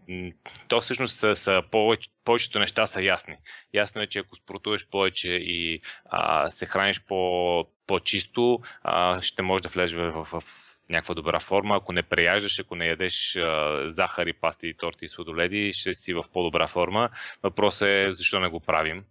то 0.67 0.81
всъщност 0.81 1.15
са, 1.15 1.35
са 1.35 1.63
повече, 1.71 2.09
повечето 2.23 2.59
неща 2.59 2.87
са 2.87 3.03
ясни. 3.03 3.35
Ясно 3.73 4.01
е, 4.01 4.07
че 4.07 4.19
ако 4.19 4.35
спортуваш 4.35 4.87
повече 4.87 5.29
и 5.29 5.81
а, 6.05 6.49
се 6.49 6.65
храниш 6.65 7.01
по, 7.07 7.65
по-чисто, 7.87 8.57
а, 8.83 9.21
ще 9.21 9.41
можеш 9.41 9.61
да 9.61 9.69
влезеш 9.69 9.97
в, 9.97 10.11
в, 10.11 10.39
в 10.39 10.43
някаква 10.89 11.15
добра 11.15 11.39
форма. 11.39 11.75
Ако 11.75 11.93
не 11.93 12.03
преяждаш, 12.03 12.59
ако 12.59 12.75
не 12.75 12.87
ядеш 12.87 13.35
а, 13.35 13.85
захари, 13.89 14.33
пасти, 14.33 14.73
торти 14.77 15.05
и 15.05 15.07
сладоледи, 15.07 15.73
ще 15.73 15.93
си 15.93 16.13
в 16.13 16.23
по-добра 16.33 16.67
форма. 16.67 17.09
Въпросът 17.43 17.87
е 17.87 18.13
защо 18.13 18.39
не 18.39 18.47
го 18.47 18.59
правим. 18.59 19.03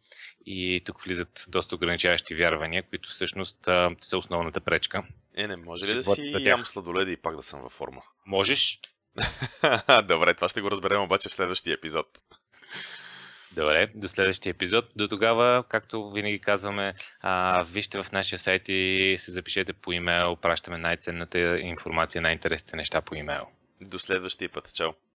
И 0.47 0.83
тук 0.85 1.01
влизат 1.01 1.45
доста 1.49 1.75
ограничаващи 1.75 2.35
вярвания, 2.35 2.83
които 2.83 3.09
всъщност 3.09 3.69
а, 3.69 3.91
са 3.99 4.19
основната 4.19 4.61
пречка. 4.61 5.03
Е, 5.37 5.47
не, 5.47 5.57
може 5.57 5.91
ли 5.91 5.95
да 5.95 6.03
си 6.03 6.37
ям 6.41 6.61
сладоледи 6.61 7.13
и 7.13 7.17
пак 7.17 7.37
да 7.37 7.43
съм 7.43 7.61
във 7.61 7.73
форма? 7.73 8.03
Можеш, 8.27 8.81
Добре, 10.05 10.35
това 10.35 10.49
ще 10.49 10.61
го 10.61 10.71
разберем 10.71 11.03
обаче 11.03 11.29
в 11.29 11.35
следващия 11.35 11.75
епизод. 11.75 12.07
Добре, 13.53 13.89
до 13.95 14.09
следващия 14.09 14.51
епизод. 14.51 14.85
До 14.97 15.09
тогава, 15.09 15.65
както 15.69 16.11
винаги 16.11 16.41
казваме, 16.41 16.95
а, 17.21 17.63
вижте 17.63 18.03
в 18.03 18.13
нашия 18.13 18.39
сайт 18.39 18.69
и 18.69 19.17
се 19.19 19.33
запишете 19.33 19.73
по 19.73 19.93
имейл. 19.93 20.37
Пращаме 20.37 20.79
най-ценната 20.79 21.59
информация, 21.59 22.23
най-интересните 22.23 22.77
неща 22.77 23.01
по 23.01 23.15
имейл. 23.15 23.47
До 23.81 23.99
следващия 23.99 24.49
път. 24.49 24.75
Чао! 24.75 24.91